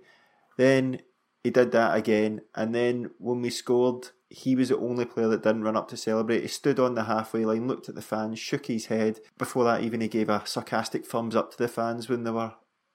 [0.57, 1.01] Then
[1.43, 2.41] he did that again.
[2.55, 5.95] And then when we scored, he was the only player that didn't run up to
[5.95, 6.41] celebrate.
[6.41, 9.19] He stood on the halfway line, looked at the fans, shook his head.
[9.37, 12.53] Before that, even he gave a sarcastic thumbs up to the fans when they were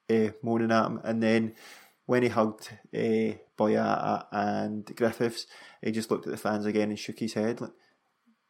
[0.09, 0.99] uh, moaning at him.
[1.01, 1.55] And then
[2.05, 5.47] when he hugged uh, Boyata and Griffiths,
[5.81, 7.61] he just looked at the fans again and shook his head.
[7.61, 7.71] Like,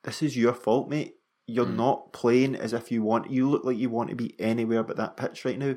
[0.04, 1.18] this is your fault, mate.
[1.46, 3.30] You're not playing as if you want.
[3.30, 5.76] You look like you want to be anywhere but that pitch right now.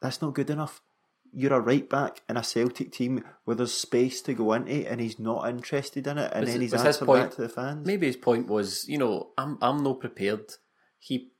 [0.00, 0.80] That's not good enough.
[1.36, 5.00] You're a right back in a Celtic team where there's space to go into, and
[5.00, 6.30] he's not interested in it.
[6.32, 7.86] And Was- then he's answered point- back to the fans.
[7.86, 10.54] Maybe his point was, you know, I'm I'm no prepared.
[10.98, 11.32] He,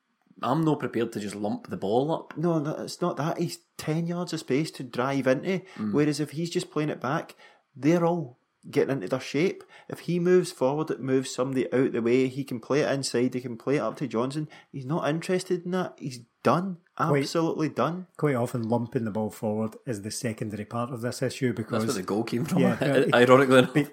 [0.42, 2.36] I'm no prepared to just lump the ball up.
[2.36, 3.38] No, no, it's not that.
[3.38, 5.62] He's 10 yards of space to drive into.
[5.76, 5.92] Mm.
[5.92, 7.34] Whereas if he's just playing it back,
[7.76, 8.38] they're all
[8.70, 9.64] getting into their shape.
[9.88, 12.28] If he moves forward, it moves somebody out the way.
[12.28, 14.48] He can play it inside, he can play it up to Johnston.
[14.72, 15.94] He's not interested in that.
[15.98, 16.78] He's done.
[16.96, 18.06] Absolutely done.
[18.16, 21.84] Quite often, lumping the ball forward is the secondary part of this issue because That's
[21.84, 22.60] because where the goal came from.
[22.60, 23.04] Yeah, yeah.
[23.12, 23.90] Ironically enough.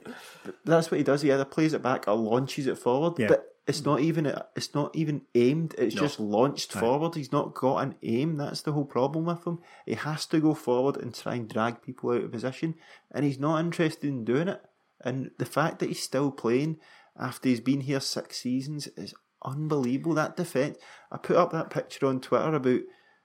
[0.65, 1.23] That's what he does.
[1.23, 3.17] He either plays it back or launches it forward.
[3.17, 3.29] Yeah.
[3.29, 5.75] But it's not even it's not even aimed.
[5.77, 6.01] It's No.
[6.01, 7.15] just launched forward.
[7.15, 8.37] He's not got an aim.
[8.37, 9.59] That's the whole problem with him.
[9.85, 12.75] He has to go forward and try and drag people out of position,
[13.11, 14.61] and he's not interested in doing it.
[15.03, 16.79] And the fact that he's still playing
[17.19, 20.15] after he's been here six seasons is unbelievable.
[20.15, 20.77] That defence.
[21.11, 22.81] I put up that picture on Twitter about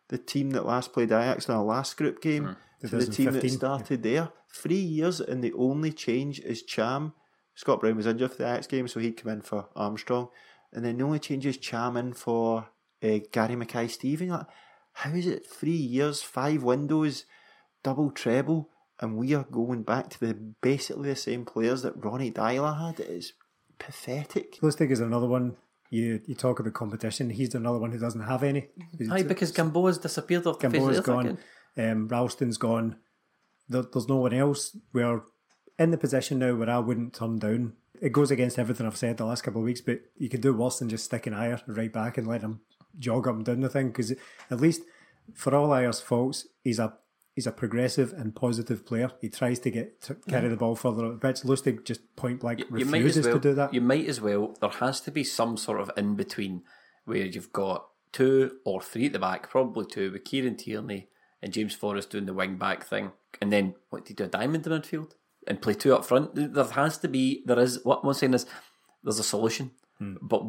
[0.09, 2.89] the team that last played Ajax in our last group game hmm.
[2.89, 4.31] to the team that 2015, started there.
[4.53, 7.15] Three years, and the only change is Cham.
[7.57, 10.29] Scott Brown was injured for the Ajax game, so he'd come in for Armstrong.
[10.73, 12.69] And then the only change is Cham in for
[13.03, 14.29] uh, Gary Mackay-Steven.
[14.29, 14.47] Like,
[14.93, 17.25] how is it three years, five windows,
[17.83, 18.69] double treble,
[19.01, 23.01] and we are going back to the basically the same players that Ronny Deila had?
[23.01, 23.33] It is
[23.79, 24.61] pathetic.
[24.61, 25.57] Lustig is another one.
[25.89, 27.31] You you talk about competition.
[27.31, 28.69] He's another one who doesn't have any.
[29.11, 31.39] Aye, because Gamboa's disappeared off the face of the gone.
[31.79, 32.97] Um, Ralston's gone.
[33.69, 34.77] There, there's no one else.
[34.93, 35.23] We're
[35.79, 37.75] in the position now where I wouldn't turn down.
[38.01, 40.53] It goes against everything I've said the last couple of weeks, but you can do
[40.53, 42.61] worse than just sticking Ajer right back and let him
[42.99, 43.89] jog up and down the thing.
[43.89, 44.13] Because
[44.51, 44.83] at least
[45.35, 46.95] for all Ajer's faults, he's a
[47.35, 49.13] he's a progressive and positive player.
[49.21, 51.43] He tries to get to carry the ball further up the pitch.
[51.43, 53.73] Lustig just point blank you might refuses well, to do that.
[53.73, 54.55] You might as well.
[54.61, 56.63] There has to be some sort of in between
[57.05, 61.09] where you've got two or three at the back, probably two, with Kieran Tierney
[61.43, 64.25] and James Forrest doing the wing back thing, and then what do you do?
[64.25, 65.13] A diamond in midfield
[65.47, 66.31] and play two up front.
[66.35, 67.43] There has to be.
[67.47, 67.81] There is.
[67.85, 68.47] What I'm saying is,
[69.03, 70.15] there's a solution, Hmm.
[70.21, 70.43] but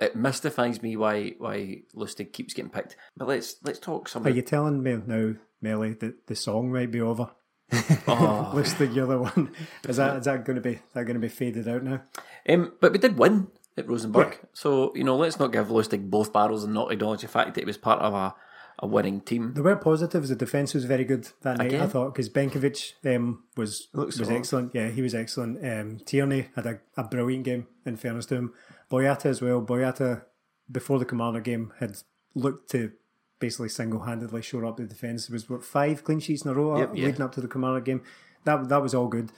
[0.00, 2.96] it mystifies me why why Lustig keeps getting picked.
[3.16, 4.26] But let's let's talk some.
[4.26, 7.30] Are you telling me now, Melly, that the song might be over?
[8.06, 8.52] Oh.
[8.54, 9.50] Lustig, you're the one.
[9.88, 12.02] Is that is that going to be that going to be faded out now?
[12.48, 16.32] Um, but we did win at Rosenborg, so you know let's not give Lustig both
[16.32, 18.34] barrels and not acknowledge the fact that he was part of a,
[18.80, 19.54] a winning team.
[19.54, 20.28] There were positives.
[20.28, 21.74] The defence was very good that night.
[21.74, 24.38] I thought because Benkovic um, was Looks was solid.
[24.38, 24.74] excellent.
[24.74, 25.64] Yeah, he was excellent.
[25.64, 27.66] Um, Tierney had a, a brilliant game.
[27.86, 28.52] In fairness to him,
[28.90, 29.60] Boyata as well.
[29.62, 30.22] Boyata
[30.70, 31.96] before the Commander game had
[32.34, 32.92] looked to
[33.38, 35.26] basically single handedly shore up the defence.
[35.26, 37.06] There was what five clean sheets in a row Yep, uh, yeah.
[37.06, 38.02] leading up to the Commander game.
[38.44, 39.30] That that was all good.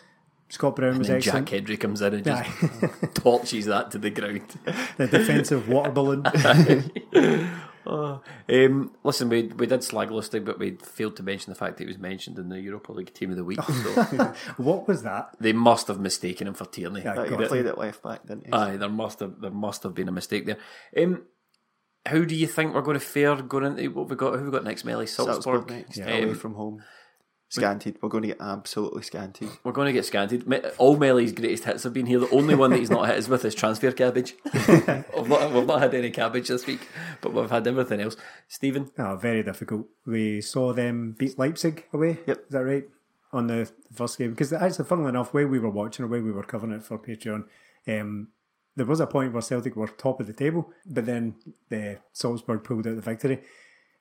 [0.48, 1.46] Scott Brown was And then excellent.
[1.48, 2.90] Jack Hendry comes in and just Aye.
[3.14, 4.42] torches that to the ground.
[4.96, 6.22] the defensive water balloon.
[7.86, 11.84] Um, listen, we we did slag Lustig, but we failed to mention the fact that
[11.84, 13.62] he was mentioned in the Europa League Team of the Week.
[13.62, 15.34] So what was that?
[15.40, 17.02] they must have mistaken him for Tierney.
[17.02, 18.52] Yeah, he got played at left back, didn't he?
[18.52, 20.58] Aye, there must have there must have been a mistake there.
[20.96, 21.22] Um,
[22.04, 24.38] how do you think we're going to fare going into what we got?
[24.38, 25.06] Who we got next, Melly?
[25.06, 25.42] Salzburg.
[25.42, 26.82] Salzburg next, Um, away from home.
[27.48, 27.96] Scanted.
[28.02, 29.48] We're going to get absolutely scanted.
[29.62, 30.44] We're going to get scanted.
[30.78, 32.18] All Melly's greatest hits have been here.
[32.18, 34.34] The only one that he's not hit is with his transfer cabbage.
[34.68, 36.88] we've, not, we've not had any cabbage this week,
[37.20, 38.16] but we've had everything else.
[38.48, 39.86] Stephen, Oh, very difficult.
[40.04, 42.18] We saw them beat Leipzig away.
[42.26, 42.38] Yep.
[42.38, 42.84] Is that right?
[43.32, 44.30] On the first game.
[44.30, 46.98] Because actually, funnily enough, where we were watching or where we were covering it for
[46.98, 47.44] Patreon,
[47.86, 48.28] um,
[48.74, 51.36] there was a point where Celtic were top of the table, but then
[51.68, 53.40] the Salzburg pulled out the victory.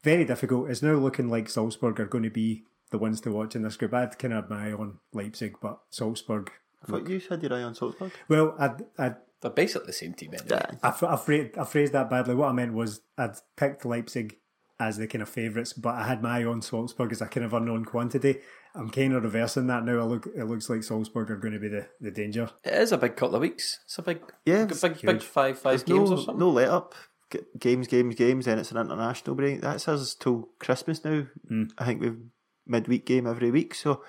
[0.04, 0.70] Very difficult.
[0.70, 3.78] It's now looking like Salzburg are going to be the ones to watch in this
[3.78, 3.94] group.
[3.94, 6.52] I'd kind of had my eye on Leipzig, but Salzburg.
[6.84, 8.12] I thought you had your eye on Salzburg.
[8.28, 10.48] Well, I'd, I'd they're basically the same team anyway.
[10.52, 10.72] Yeah.
[10.82, 12.36] I, I, phrased, I phrased that badly.
[12.36, 14.38] What I meant was I'd picked Leipzig
[14.80, 17.46] as the kind of favourites, but I had my eye on Salzburg as a kind
[17.46, 18.40] of unknown quantity.
[18.74, 20.00] I'm kind of reversing that now.
[20.00, 22.50] I look, it looks like Salzburg are going to be the, the danger.
[22.64, 23.80] It is a big couple of weeks.
[23.86, 26.40] It's a big, Yeah, big, it's big, big five, five There's games no, or something.
[26.40, 26.94] no let up.
[27.32, 28.46] G- Games, games, games.
[28.46, 29.62] Then it's an international break.
[29.62, 31.26] That's us till Christmas now.
[31.50, 31.72] Mm.
[31.78, 32.20] I think we've
[32.66, 33.76] midweek game every week.
[33.76, 34.04] So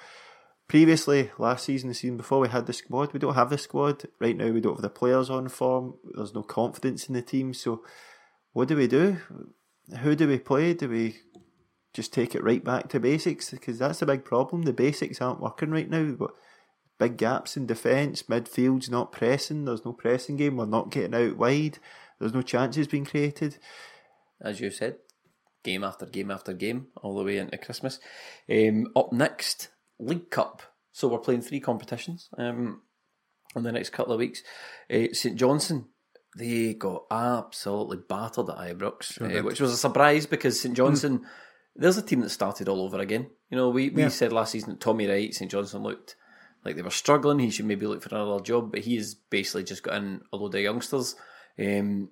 [0.69, 3.13] previously, last season, the season before, we had the squad.
[3.13, 4.51] We don't have the squad right now.
[4.51, 5.95] We don't have the players on form.
[6.15, 7.55] There's no confidence in the team.
[7.55, 7.83] So
[8.53, 9.19] what do we do?
[10.01, 10.75] Who do we play?
[10.75, 11.17] Do we
[11.93, 13.51] just take it right back to basics?
[13.51, 14.63] Because that's the big problem.
[14.63, 16.13] The basics aren't working right now.
[16.19, 16.33] But
[16.99, 21.37] big gaps in defence, midfield's not pressing, there's no pressing game, we're not getting out
[21.37, 21.79] wide,
[22.19, 23.59] there's no chances being created.
[24.41, 24.97] as you said,
[25.67, 27.99] game after game after game, all the way into Christmas.
[28.49, 30.63] Um, up next, League Cup.
[30.93, 32.81] So we're playing three competitions um,
[33.55, 34.43] in the next couple of weeks.
[34.91, 35.87] Uh, St Johnstone,
[36.39, 41.27] they got absolutely battered at Ibrox, uh, which was a surprise because St Johnstone,
[41.75, 43.29] there's a team that started all over again.
[43.51, 44.09] You know, we, we Yeah.
[44.09, 46.17] said last season that Tommy Wright, St Johnstone looked
[46.65, 47.39] like they were struggling.
[47.41, 50.37] He should maybe look for another job, but he has basically just got in a
[50.37, 51.15] load of youngsters.
[51.59, 52.11] Um,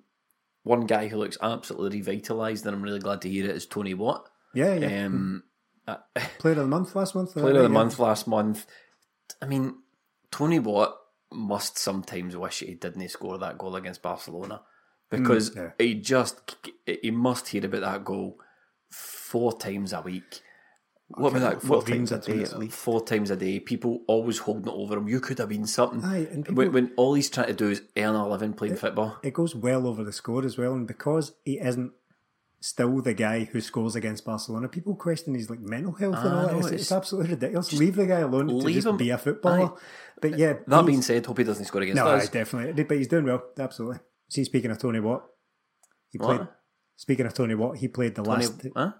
[0.65, 3.93] one guy who looks absolutely revitalised, and I'm really glad to hear it, is Tony
[3.93, 4.27] Watt.
[4.55, 5.05] Yeah, yeah.
[5.05, 5.43] Um,
[5.85, 5.91] hmm.
[5.91, 7.37] uh, Player of the month last month.
[7.37, 8.65] Uh, player of the month last month.
[9.41, 9.75] I mean,
[10.31, 10.95] Tony Watt
[11.31, 14.61] must sometimes wish he didn't score that goal against Barcelona
[15.11, 15.71] hmm, because yeah.
[15.77, 16.55] he just
[16.85, 18.39] he must hear about that goal
[18.89, 20.41] four times a week.
[21.09, 21.61] What was that?
[21.61, 22.73] Four times a day at least.
[22.73, 23.59] Four times a day.
[23.59, 25.07] People always holding it over him.
[25.07, 26.03] You could have been something.
[26.03, 28.75] Aye, and people- when, when all he's trying to do is earn a living playing
[28.77, 29.17] football.
[29.21, 31.91] It goes well over the score as well, and because he isn't
[32.59, 36.37] still the guy who scores against Barcelona, people question his like mental health and ah,
[36.41, 36.51] all that.
[36.53, 37.71] know, It's, it's- it's absolutely ridiculous.
[37.73, 38.97] Leave the guy alone to leave just him.
[38.97, 39.73] be a footballer.
[39.75, 39.79] Aye.
[40.19, 42.29] But yeah, That being said, hope he doesn't score against no, us.
[42.29, 42.83] definitely.
[42.83, 43.99] But he's doing well, absolutely.
[44.29, 45.23] See, speaking of Tony Watt,
[46.09, 46.37] he What?
[46.37, 46.47] played.
[46.95, 48.93] Speaking of Tony Watt, he played the Tony- last huh?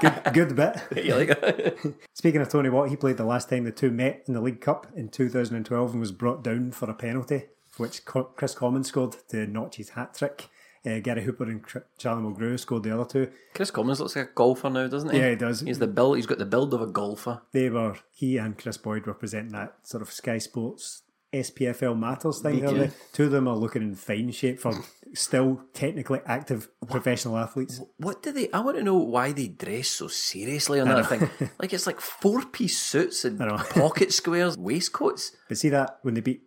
[0.00, 0.76] Good, good bit.
[1.04, 1.94] You like that?
[2.14, 4.60] Speaking of Tony Watt, he played the last time the two met in the League
[4.60, 7.44] Cup in 2012 and was brought down for a penalty,
[7.76, 10.48] which Chris Commons scored to notch his hat trick.
[10.84, 11.64] Uh, Gary Hooper and
[11.96, 13.30] Charlie Mulgrew scored the other two.
[13.54, 15.18] Chris Commons looks like a golfer now, doesn't he?
[15.18, 15.60] Yeah, he does.
[15.60, 16.16] He's the build.
[16.16, 17.42] He's got the build of a golfer.
[17.52, 21.02] They were he and Kris Boyd representing that sort of Sky Sports
[21.32, 22.64] SPFL Matters thing.
[22.66, 22.90] aren't they?
[23.12, 24.74] Two of them are looking in fine shape for
[25.14, 27.80] still technically active professional athletes.
[27.96, 28.50] What do they?
[28.52, 31.30] I want to know why they dress so seriously on that thing.
[31.58, 33.38] Like it's like four piece suits and
[33.70, 35.32] pocket squares, waistcoats.
[35.48, 36.42] But see that when they beat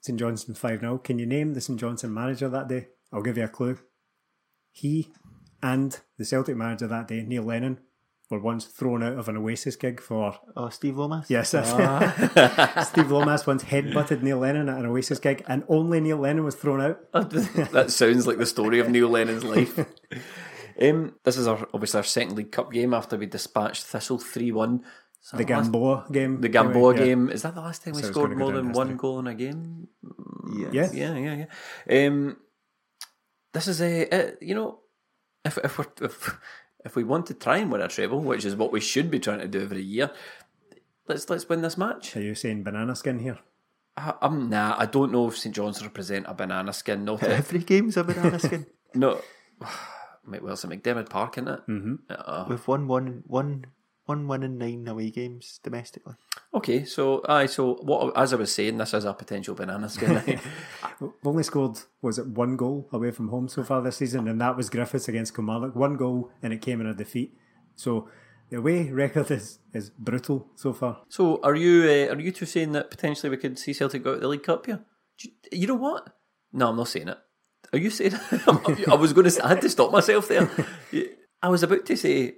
[0.00, 2.88] St Johnstone 5 0, can you name the St Johnstone manager that day?
[3.12, 3.78] I'll give you a clue.
[4.72, 5.10] He
[5.62, 7.80] And the Celtic manager that day, Neil Lennon,
[8.30, 10.38] were once thrown out of an Oasis gig for.
[10.56, 11.28] Oh, Steve Lomas?
[11.28, 16.18] Yes, that's Steve Lomas once headbutted Neil Lennon at an Oasis gig, and only Neil
[16.18, 17.00] Lennon was thrown out.
[17.12, 19.78] that sounds like the story of Neil Lennon's life.
[20.80, 24.50] Um, this is our obviously our second League Cup game after we dispatched Thistle three
[24.50, 24.82] one.
[25.30, 26.40] The Gamboa game.
[26.40, 27.04] The Gamboa Yeah.
[27.04, 29.26] game is that the last time we So it's scored more than one goal in
[29.26, 29.88] a game?
[30.58, 30.94] Yes.
[30.94, 31.12] Yeah.
[31.12, 31.44] Yeah, yeah,
[31.86, 32.06] yeah.
[32.06, 32.38] Um,
[33.52, 34.78] this is a uh, you know
[35.44, 36.38] if if we if
[36.84, 39.18] if we want to try and win a treble, which is what we should be
[39.18, 40.10] trying to do every year,
[41.08, 42.16] let's let's win this match.
[42.16, 43.38] Are you saying banana skin here?
[43.96, 44.76] I, I'm nah.
[44.78, 47.04] I don't know if St John's represent a banana skin.
[47.04, 48.66] Not Every game's a banana skin.
[48.94, 49.20] no.
[50.26, 51.60] Mate, well, it's a McDiarmid Park, isn't it?
[51.66, 51.94] Mm-hmm.
[52.10, 53.64] Uh, We've won one, one,
[54.10, 56.14] one win in nine away games domestically.
[56.52, 58.16] okay, so aye, so what?
[58.16, 60.14] As I was saying, this is a potential banana skin.
[61.00, 64.40] We've only scored, was it one goal away from home so far this season, and
[64.40, 65.76] that was Griffiths against Kilmarnock.
[65.76, 67.34] One goal, and it came in a defeat.
[67.76, 68.08] So
[68.50, 71.02] the away record is, is brutal so far.
[71.08, 74.10] so, are you uh, are you two saying that potentially we could see Celtic go
[74.10, 74.80] out of the League Cup here?
[75.20, 76.14] You, you know what?
[76.52, 77.18] No, I'm not saying it.
[77.72, 78.14] Are you saying?
[78.90, 79.44] I was going to.
[79.44, 80.50] I had to stop myself there.
[81.42, 82.36] I was about to say like,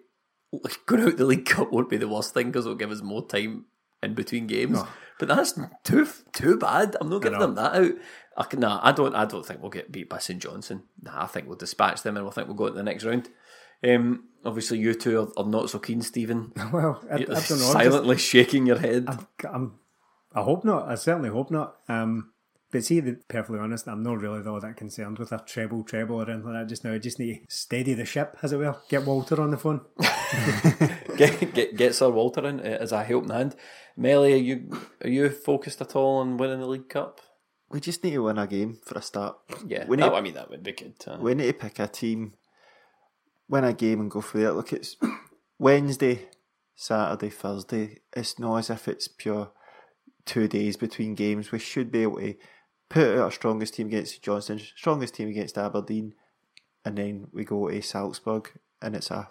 [0.87, 3.27] going out the League Cup won't be the worst thing because it'll give us more
[3.27, 3.67] time
[4.03, 4.79] in between games.
[5.19, 6.97] But that's too too bad.
[7.01, 7.93] I'm not giving them that out.
[8.37, 9.15] I can, nah, I don't.
[9.15, 10.83] I don't think we'll get beat by St Johnstone.
[11.01, 13.29] Nah, I think we'll dispatch them and we'll think we'll go to the next round.
[13.87, 16.53] Um, obviously, you two are, are not so keen, Stephen.
[16.73, 17.35] Well, I, I don't know.
[17.35, 19.07] I'm just- Silently shaking your head.
[19.49, 19.75] I'm,
[20.35, 20.89] I hope not.
[20.89, 21.77] I certainly hope not.
[21.89, 22.32] Um,
[22.73, 25.85] but see, to be perfectly honest, I'm not really all that concerned with a treble,
[25.85, 26.95] treble or anything like that just now.
[26.95, 28.77] I just need to steady the ship, as it were.
[28.89, 29.83] Get Walter on the phone.
[31.19, 33.57] get, get get Sir Walter in uh, as a helping hand.
[33.95, 37.21] Melly, are you are you focused at all on winning the League Cup?
[37.71, 39.37] We just need to win a game for a start.
[39.67, 40.95] Yeah, we need, that, I mean that would be good.
[41.07, 42.33] uh, we need to pick a team,
[43.49, 44.53] win a game, and go for it.
[44.53, 44.97] Look, it's
[45.59, 46.31] Wednesday,
[46.75, 47.99] Saturday, Thursday.
[48.17, 49.53] It's not as if it's pure
[50.25, 51.53] two days between games.
[51.53, 52.35] We should be able to
[52.93, 56.15] put out our strongest team against Johnstone, strongest team against Aberdeen,
[56.85, 59.29] and then we go to Salzburg, and it's a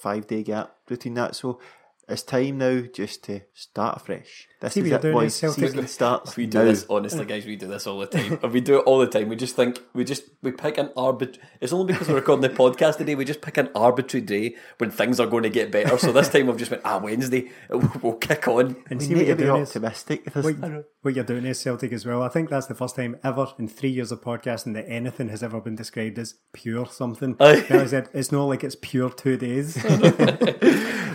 [0.00, 1.36] five day gap between that.
[1.36, 1.60] So
[2.08, 4.48] it's time now just to start afresh.
[4.60, 5.34] This See is what you're it, doing, boys.
[5.36, 5.64] Celtic.
[5.64, 6.64] Season starts we do now.
[6.64, 7.44] this honestly, guys.
[7.44, 8.38] We do this all the time.
[8.42, 9.28] And we do it all the time.
[9.28, 11.38] We just think we just we pick an arbit.
[11.60, 13.14] It's only because we're recording the podcast today.
[13.14, 15.98] We just pick an arbitrary day when things are going to get better.
[15.98, 17.50] So this time we've just went ah Wednesday.
[18.02, 18.76] We'll kick on.
[18.90, 20.32] And We see need what to you're be doing is, optimistic.
[20.32, 22.22] This- what, what you're doing is Celtic as well.
[22.22, 25.42] I think that's the first time ever in three years of podcasting that anything has
[25.42, 27.36] ever been described as pure something.
[27.38, 27.46] Now
[27.80, 29.74] I said it's not like it's pure two days.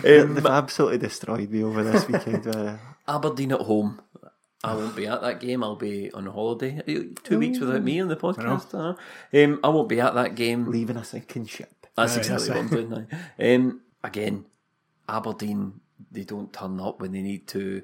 [0.02, 0.46] They've
[0.80, 2.46] absolutely destroyed me over this weekend.
[2.46, 2.76] Uh,
[3.08, 4.00] Aberdeen at home.
[4.62, 5.64] I won't be at that game.
[5.64, 6.82] I'll be on holiday.
[7.22, 8.74] Two weeks without me on the podcast.
[9.32, 9.42] I.
[9.42, 10.66] Um, I won't be at that game.
[10.66, 11.86] leaving a sinking ship.
[11.96, 13.08] That's Aye, exactly that's what I'm doing
[13.38, 13.54] now.
[13.54, 14.44] Um, again,
[15.08, 17.82] Aberdeen, they don't turn up when they need to.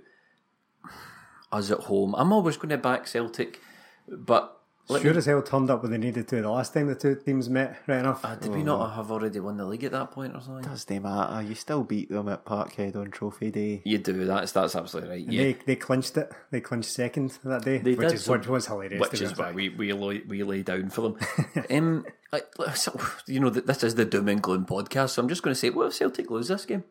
[1.52, 2.14] Us at home.
[2.16, 3.60] I'm always going to back Celtic,
[4.08, 4.55] but
[4.88, 6.94] let sure me- as hell turned up when they needed to the last time the
[6.94, 8.24] two teams met, right enough.
[8.24, 10.64] uh, did we not have already won the league at that point or something?
[10.68, 11.42] Does they matter.
[11.42, 13.82] You still beat them at Parkhead on Trophy Day.
[13.84, 14.24] You do.
[14.24, 15.26] That's that's absolutely right.
[15.28, 15.42] Yeah.
[15.42, 16.30] They, they clinched it.
[16.50, 19.00] They clinched second that day, They which did, is so- which was hilarious.
[19.10, 21.16] which is why we we lay, we lay down for them.
[21.70, 22.42] um, I,
[22.74, 25.54] so, you know, th- this is the doom and gloom podcast, so I'm just going
[25.54, 26.84] to say, what if Celtic lose this game?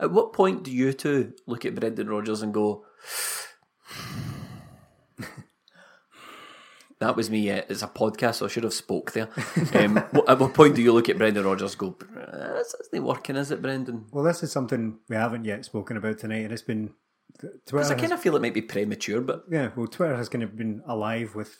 [0.00, 2.84] At what point do you two look at Brendan Rodgers and go,
[7.02, 7.50] "That was me"?
[7.50, 9.28] Uh, it's a podcast, so I should have spoke there.
[9.74, 13.04] Um, what, at what point do you look at Brendan Rodgers go, "Uh, "This isn't
[13.04, 16.52] working, is it, Brendan?" Well, this is something we haven't yet spoken about tonight, and
[16.52, 16.94] it's been
[17.38, 17.58] Twitter.
[17.66, 20.28] Because I has- kind of feel it might be premature, but Yeah, well, Twitter has
[20.28, 21.56] kind of been alive with,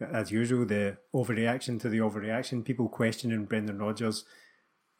[0.00, 2.64] as usual, the overreaction to the overreaction.
[2.64, 4.24] People questioning Brendan Rodgers'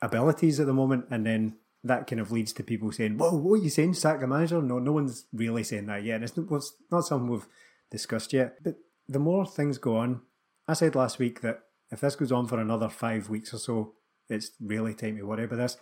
[0.03, 3.61] abilities at the moment, and then that kind of leads to people saying, "Whoa, what
[3.61, 3.95] are you saying?
[3.95, 6.23] Sack the manager?" No, no one's really saying that yet.
[6.23, 7.47] It's not, well, it's not something we've
[7.91, 8.57] discussed yet.
[8.65, 8.75] But
[9.09, 10.23] the more things go on,
[10.69, 13.93] I said last week that if this goes on for another five weeks or so,
[14.29, 15.77] it's really time to worry about this.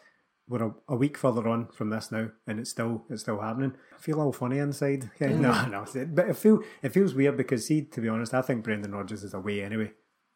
[0.46, 3.72] We're a, a week further on from this now, and it's still it's still happening.
[3.94, 5.10] I feel all funny inside.
[5.20, 5.70] Yeah, No, mm.
[5.70, 8.92] no, but it feel it feels weird because, see, to be honest, I think Brendan
[8.92, 9.92] Rodgers is away anyway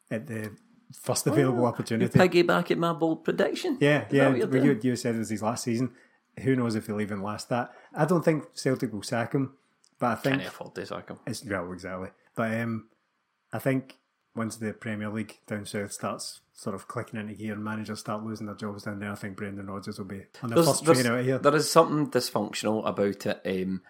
[0.09, 0.51] at the
[0.99, 2.17] first oh, available you opportunity.
[2.17, 3.77] piggyback at my bold prediction.
[3.79, 4.29] Yeah, Is yeah.
[4.29, 4.79] what you're well, doing?
[4.81, 5.91] you, you said it was his last season.
[6.41, 7.71] Who knows if he'll even last that?
[7.93, 9.53] I don't think Celtic will sack him,
[9.99, 11.19] but I think Can't afford him.
[11.27, 12.09] it's well exactly.
[12.35, 12.87] But um,
[13.53, 13.97] I think
[14.35, 18.23] once the Premier League down south starts sort of clicking into gear and managers start
[18.23, 20.85] losing their jobs down there, I think Brendan Rodgers will be on the There's- first
[21.01, 21.37] train out of here.
[21.39, 23.41] There is something dysfunctional about it.
[23.45, 23.81] Um,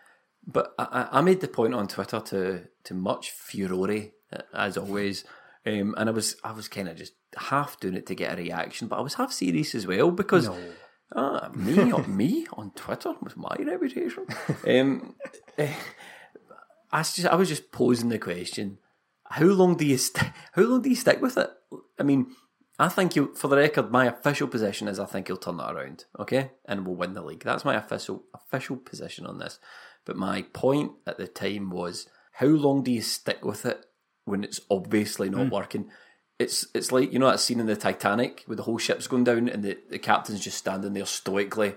[0.48, 3.90] but I, I- made the point on Twitter to to much furore
[4.34, 5.26] uh, as always,
[5.66, 8.38] um, and I was I was kind of just half doing it to get a
[8.42, 10.50] reaction, but I was half serious as well because
[11.16, 14.26] ah, me on me on Twitter with my reputation.
[14.68, 15.16] um,
[15.58, 15.74] eh,
[16.92, 18.80] I was just I was just posing the question:
[19.26, 21.50] How long do you st- how long do you stick with it?
[22.00, 22.36] I mean,
[22.78, 25.74] I think you for the record, my official position is I think he'll turn that
[25.74, 27.44] around, okay, and we'll win the league.
[27.44, 29.60] That's my official official position on this.
[30.06, 33.86] But my point at the time was: How long do you stick with it
[34.26, 35.90] when it's obviously not working?
[36.40, 39.26] It's it's like you know that scene in the Titanic where the whole ship's going
[39.26, 41.76] down and the, the captain's just standing there stoically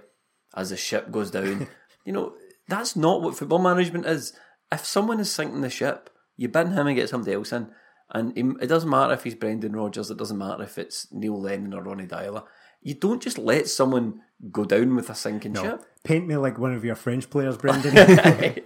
[0.55, 1.67] as the ship goes down.
[2.05, 2.35] you know,
[2.69, 4.33] that's not what football management is.
[4.71, 7.71] If someone is sinking the ship, you bin him and get somebody else in.
[8.15, 11.73] And it doesn't matter if he's Brendan Rodgers, it doesn't matter if it's Neil Lennon
[11.73, 12.45] or Ronny Deila.
[12.83, 15.83] You don't just let someone go down with a sinking ship.
[16.05, 17.95] Paint me like one of your French players, Brendan.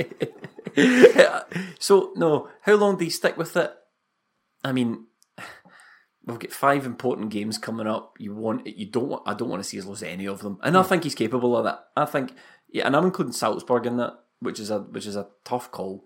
[1.78, 3.72] so no, how long do you stick with it?
[4.64, 5.06] I mean,
[6.26, 8.16] we've got five important games coming up.
[8.18, 10.58] You want you don't want I don't want to see us lose any of them,
[10.62, 10.88] and I hmm.
[10.88, 11.86] think he's capable of that.
[11.96, 12.34] I think
[12.68, 16.04] yeah, and I'm including Salzburg in that, which is a which is a tough call.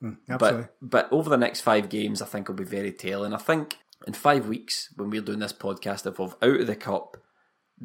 [0.00, 0.68] Hmm, absolutely.
[0.80, 3.32] But but over the next five games, I think will be very telling.
[3.32, 6.76] I think in five weeks when we're doing this podcast, if we've out of the
[6.76, 7.16] cup,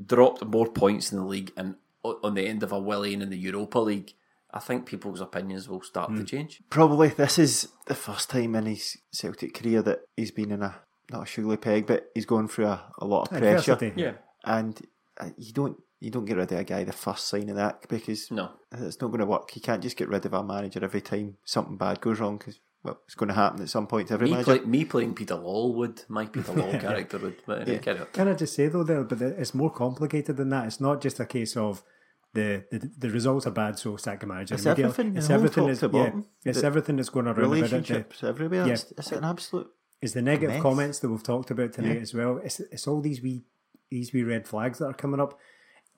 [0.05, 3.37] dropped more points in the league, and on the end of a Willian in the
[3.37, 4.13] Europa League,
[4.51, 6.25] I think people's opinions will start to hmm.
[6.25, 6.61] change.
[6.69, 10.81] Probably this is the first time in his Celtic career that he's been in a
[11.11, 13.73] not a sugarly peg, but he's going through a, a lot of pressure.
[13.73, 14.13] Adversity.
[14.45, 14.79] And
[15.19, 17.87] uh, you don't you don't get rid of a guy the first sign of that
[17.89, 18.51] because No.
[18.71, 19.55] it's not going to work.
[19.55, 22.59] You can't just get rid of a manager every time something bad goes wrong because
[22.83, 24.57] well, it's going to happen at some point to every Me, manager.
[24.59, 27.37] play, me playing Peter Lawwell, my Peter Law character would.
[27.47, 28.05] But anyway, carry on.
[28.13, 30.67] Can I just say though, there, but it's more complicated than that.
[30.67, 31.81] It's not just a case of
[32.33, 34.53] the the, the results are bad, so sack the manager.
[34.53, 34.83] It's immediately.
[34.91, 35.63] everything, It's everything.
[35.63, 36.11] top Is, to yeah,
[36.45, 37.55] it's The everything that's going around about it.
[37.55, 38.67] Relationships everywhere.
[38.67, 38.73] Yeah.
[38.73, 39.67] It's, it's an absolute.
[40.01, 40.61] It's the negative mess.
[40.61, 42.01] comments that we've talked about tonight Yeah.
[42.01, 42.37] as well.
[42.43, 43.43] It's it's all these wee
[43.89, 45.39] these wee red flags that are coming up.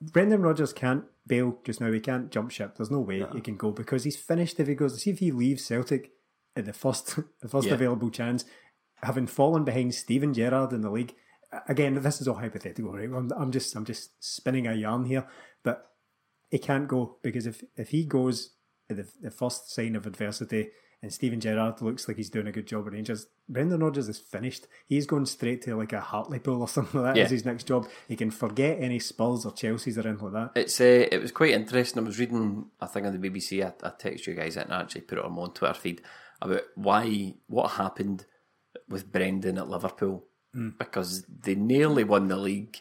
[0.00, 1.92] Brendan Rodgers can't bail just now.
[1.92, 2.76] He can't jump ship.
[2.76, 4.58] There's no way he can go because he's finished.
[4.58, 6.12] If he goes, see if he leaves Celtic
[6.56, 7.74] at the first the first Yeah.
[7.74, 8.44] available chance,
[9.02, 11.14] having fallen behind Steven Gerrard in the league.
[11.68, 13.10] Again, this is all hypothetical, right?
[13.10, 15.26] I'm, I'm just I'm just spinning a yarn here,
[15.64, 15.90] but
[16.50, 18.54] he can't go because if if he goes
[18.88, 20.70] at the, the first sign of adversity
[21.02, 24.18] and Steven Gerrard looks like he's doing a good job at Rangers, Brendan Rodgers is
[24.18, 24.66] finished.
[24.86, 27.24] He's going straight to like a Hartlepool or something like that Yeah.
[27.24, 27.88] as his next job.
[28.08, 30.60] He can forget any Spurs or Chelsea's or anything like that.
[30.60, 32.02] It's uh, it was quite interesting.
[32.02, 34.80] I was reading, I think on the BBC, I, I texted you guys and I
[34.82, 36.02] actually put it on my Twitter feed
[36.42, 38.26] about why what happened
[38.88, 40.24] with Brendan at Liverpool
[40.78, 42.78] because they nearly won the league,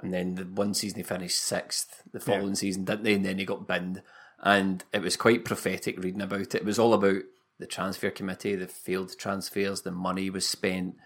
[0.00, 2.02] and then the one season he finished sixth.
[2.12, 3.14] The following season, didn't they?
[3.14, 4.02] And then he got binned,
[4.42, 6.54] and it was quite prophetic reading about it.
[6.56, 7.22] It was all about
[7.62, 10.96] the transfer committee, the failed transfers, the money was spent.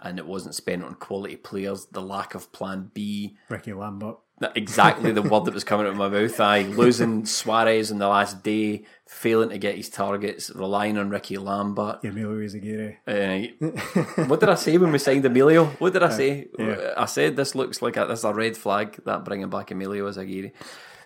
[0.00, 4.16] And it wasn't spent on quality players, the lack of plan B, Ricky Lambert.
[4.54, 6.38] exactly the word that was coming out of my mouth.
[6.40, 11.38] I losing Suarez in the last day, failing to get his targets, relying on Ricky
[11.38, 12.04] Lambert.
[12.04, 12.96] Emilio Izaguirre.
[13.06, 15.64] Uh, what did I say when we signed Emilio?
[15.64, 16.48] What did I say?
[16.58, 16.92] yeah.
[16.96, 20.10] I said this looks like a, this is a red flag that bringing back Emilio
[20.10, 20.52] Izaguirre.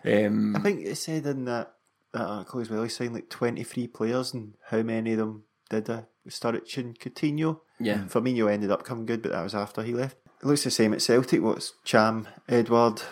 [0.05, 1.75] Um, I think it said in that
[2.15, 2.83] as well.
[2.83, 6.99] He signed like twenty three players, and how many of them did uh, Sturridge and
[6.99, 7.61] Coutinho?
[7.79, 8.05] Yeah.
[8.09, 10.17] Firmino ended up coming good, but that was after he left.
[10.43, 11.43] It looks the same at Celtic.
[11.43, 13.03] What's Cham, Edouard?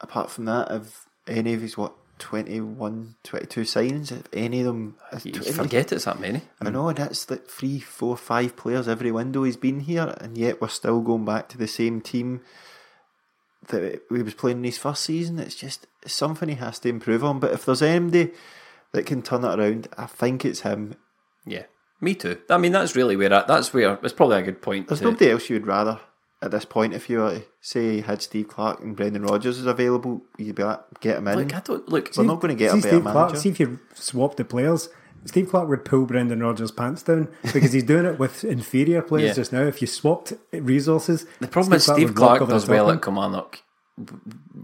[0.00, 4.10] Apart from that, have any of his what 21, 22 signings?
[4.10, 4.96] Have any of them?
[5.24, 6.42] you forget it's that many.
[6.60, 10.60] I know that's like three, four, five players every window he's been here, and yet
[10.60, 12.42] we're still going back to the same team
[13.68, 15.38] that we was playing in his first season.
[15.38, 17.40] It's just something he has to improve on.
[17.40, 18.32] But if there's anybody
[18.92, 20.94] that can turn it around, I think it's him.
[21.44, 21.64] Yeah,
[22.00, 22.38] me too.
[22.48, 24.88] I mean, that's really where I, that's where it's probably a good point.
[24.88, 26.00] There's to- nobody else you would rather
[26.40, 26.94] at this point.
[26.94, 30.54] If you were to say you had Steve Clarke and Brendan Rodgers is available, you'd
[30.56, 31.38] be like, get him in.
[31.38, 32.10] Look, I don't look.
[32.16, 33.40] we're not going to get a better Steve Clarke, manager.
[33.40, 34.88] see if you swap the players.
[35.24, 39.28] Steve Clarke would pull Brendan Rodgers' pants down because he's doing it with inferior players
[39.28, 39.34] Yeah.
[39.34, 39.62] just now.
[39.62, 43.62] If you swapped resources, The problem is Steve would Clarke over does well at Kilmarnock,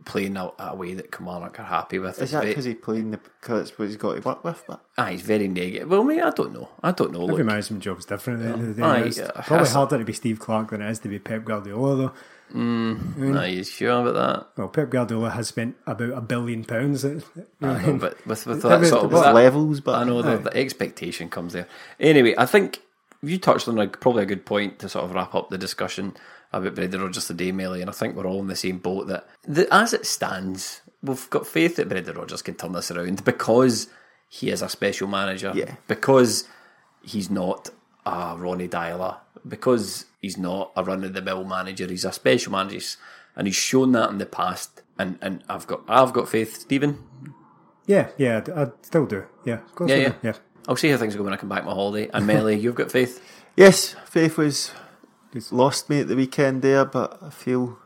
[0.05, 2.21] playing a, a way that Kilmarnock are happy with.
[2.23, 4.65] is that because he's playing the because it's what he's got to work with?
[4.67, 5.89] But Ah, he's very negative.
[5.91, 6.69] Well, me, I don't know.
[6.83, 7.23] I don't know.
[7.25, 8.89] Every Look, management job's different at the end of the day.
[8.89, 9.31] Aye, It's yeah.
[9.33, 12.13] probably That's- harder to be Steve Clarke than it is to be Pep Guardiola, though.
[12.53, 13.39] Mm.
[13.39, 14.47] are you sure about that?
[14.57, 17.03] Well, Pep Guardiola has spent about a billion pounds.
[17.03, 17.25] that?
[17.61, 20.33] I know, but with, with Every- that sort of that- levels, but I know the,
[20.35, 20.39] oh.
[20.39, 21.67] the expectation comes there.
[21.99, 22.81] Anyway, I think
[23.23, 26.15] you touched on a, probably a good point to sort of wrap up the discussion
[26.53, 29.27] about Brendan Rodgers today, Melly, and I think we're all in the same boat that
[29.43, 33.89] the, as it stands, we've got faith that Brendan Rodgers can turn this around because
[34.29, 35.53] he is a special manager.
[35.55, 35.75] Yeah.
[35.89, 36.47] Because
[37.03, 37.71] he's not
[38.07, 39.17] a Ronny Deila
[39.47, 41.87] because he's not a run of the mill manager.
[41.87, 42.97] He's a special manager,
[43.37, 44.83] and he's shown that in the past.
[44.99, 46.99] And and I've got I've got faith, Stephen.
[47.87, 49.25] Yeah, yeah, I I still do.
[49.45, 50.09] Yeah, of Yeah, yeah.
[50.11, 50.15] do.
[50.23, 50.33] yeah.
[50.67, 52.11] I'll see how things go when I come back my holiday.
[52.15, 53.21] And Melly, you've got faith.
[53.57, 54.73] Yes, Faith was
[55.51, 57.79] lost me at the weekend there, but I feel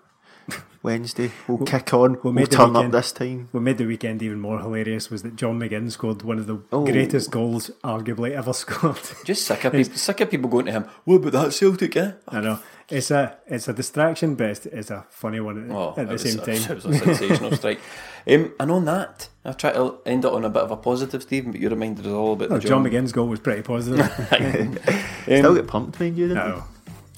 [0.89, 2.19] Wednesday we'll, kick on.
[2.23, 3.49] We'll, the turn up this time.
[3.53, 6.59] What made the weekend even more hilarious was that John McGinn scored one of the
[6.73, 6.85] Oh.
[6.85, 8.99] greatest goals arguably ever scored.
[9.25, 10.85] Just sick of people, sick of people going to him.
[11.05, 11.95] What about that Celtic?
[11.97, 12.13] Eh?
[12.29, 12.59] I know
[12.89, 16.19] it's a it's a distraction, but it's, it's a funny one at, Oh, at the
[16.19, 16.57] same a- time.
[16.57, 17.81] It was a sensational strike.
[18.27, 21.23] Um, and on that, I try to end it on a bit of a positive,
[21.23, 21.53] Stephen.
[21.53, 24.01] But you reminded us all about Oh, the John McGinn's goal was pretty positive.
[25.25, 26.65] Still get pumped, mind you, didn't no.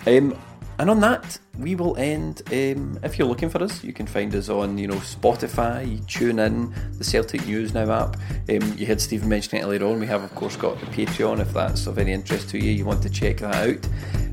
[0.07, 0.37] Um,
[0.81, 2.41] and on that, we will end.
[2.47, 6.07] Um, if you're looking for us, you can find us on, you know, Spotify.
[6.07, 8.17] Tune in the Celtic News Now app.
[8.49, 10.01] Um, you heard Stephen mention it earlier on.
[10.01, 11.39] We have, of course, got the Patreon.
[11.41, 13.83] If that's of any interest to you, you want to check that out.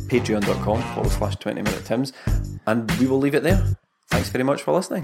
[0.08, 2.14] Patreon.com forward slash 20 minute Tims.
[2.66, 3.62] And we will leave it there.
[4.10, 5.04] Thanks very much for listening.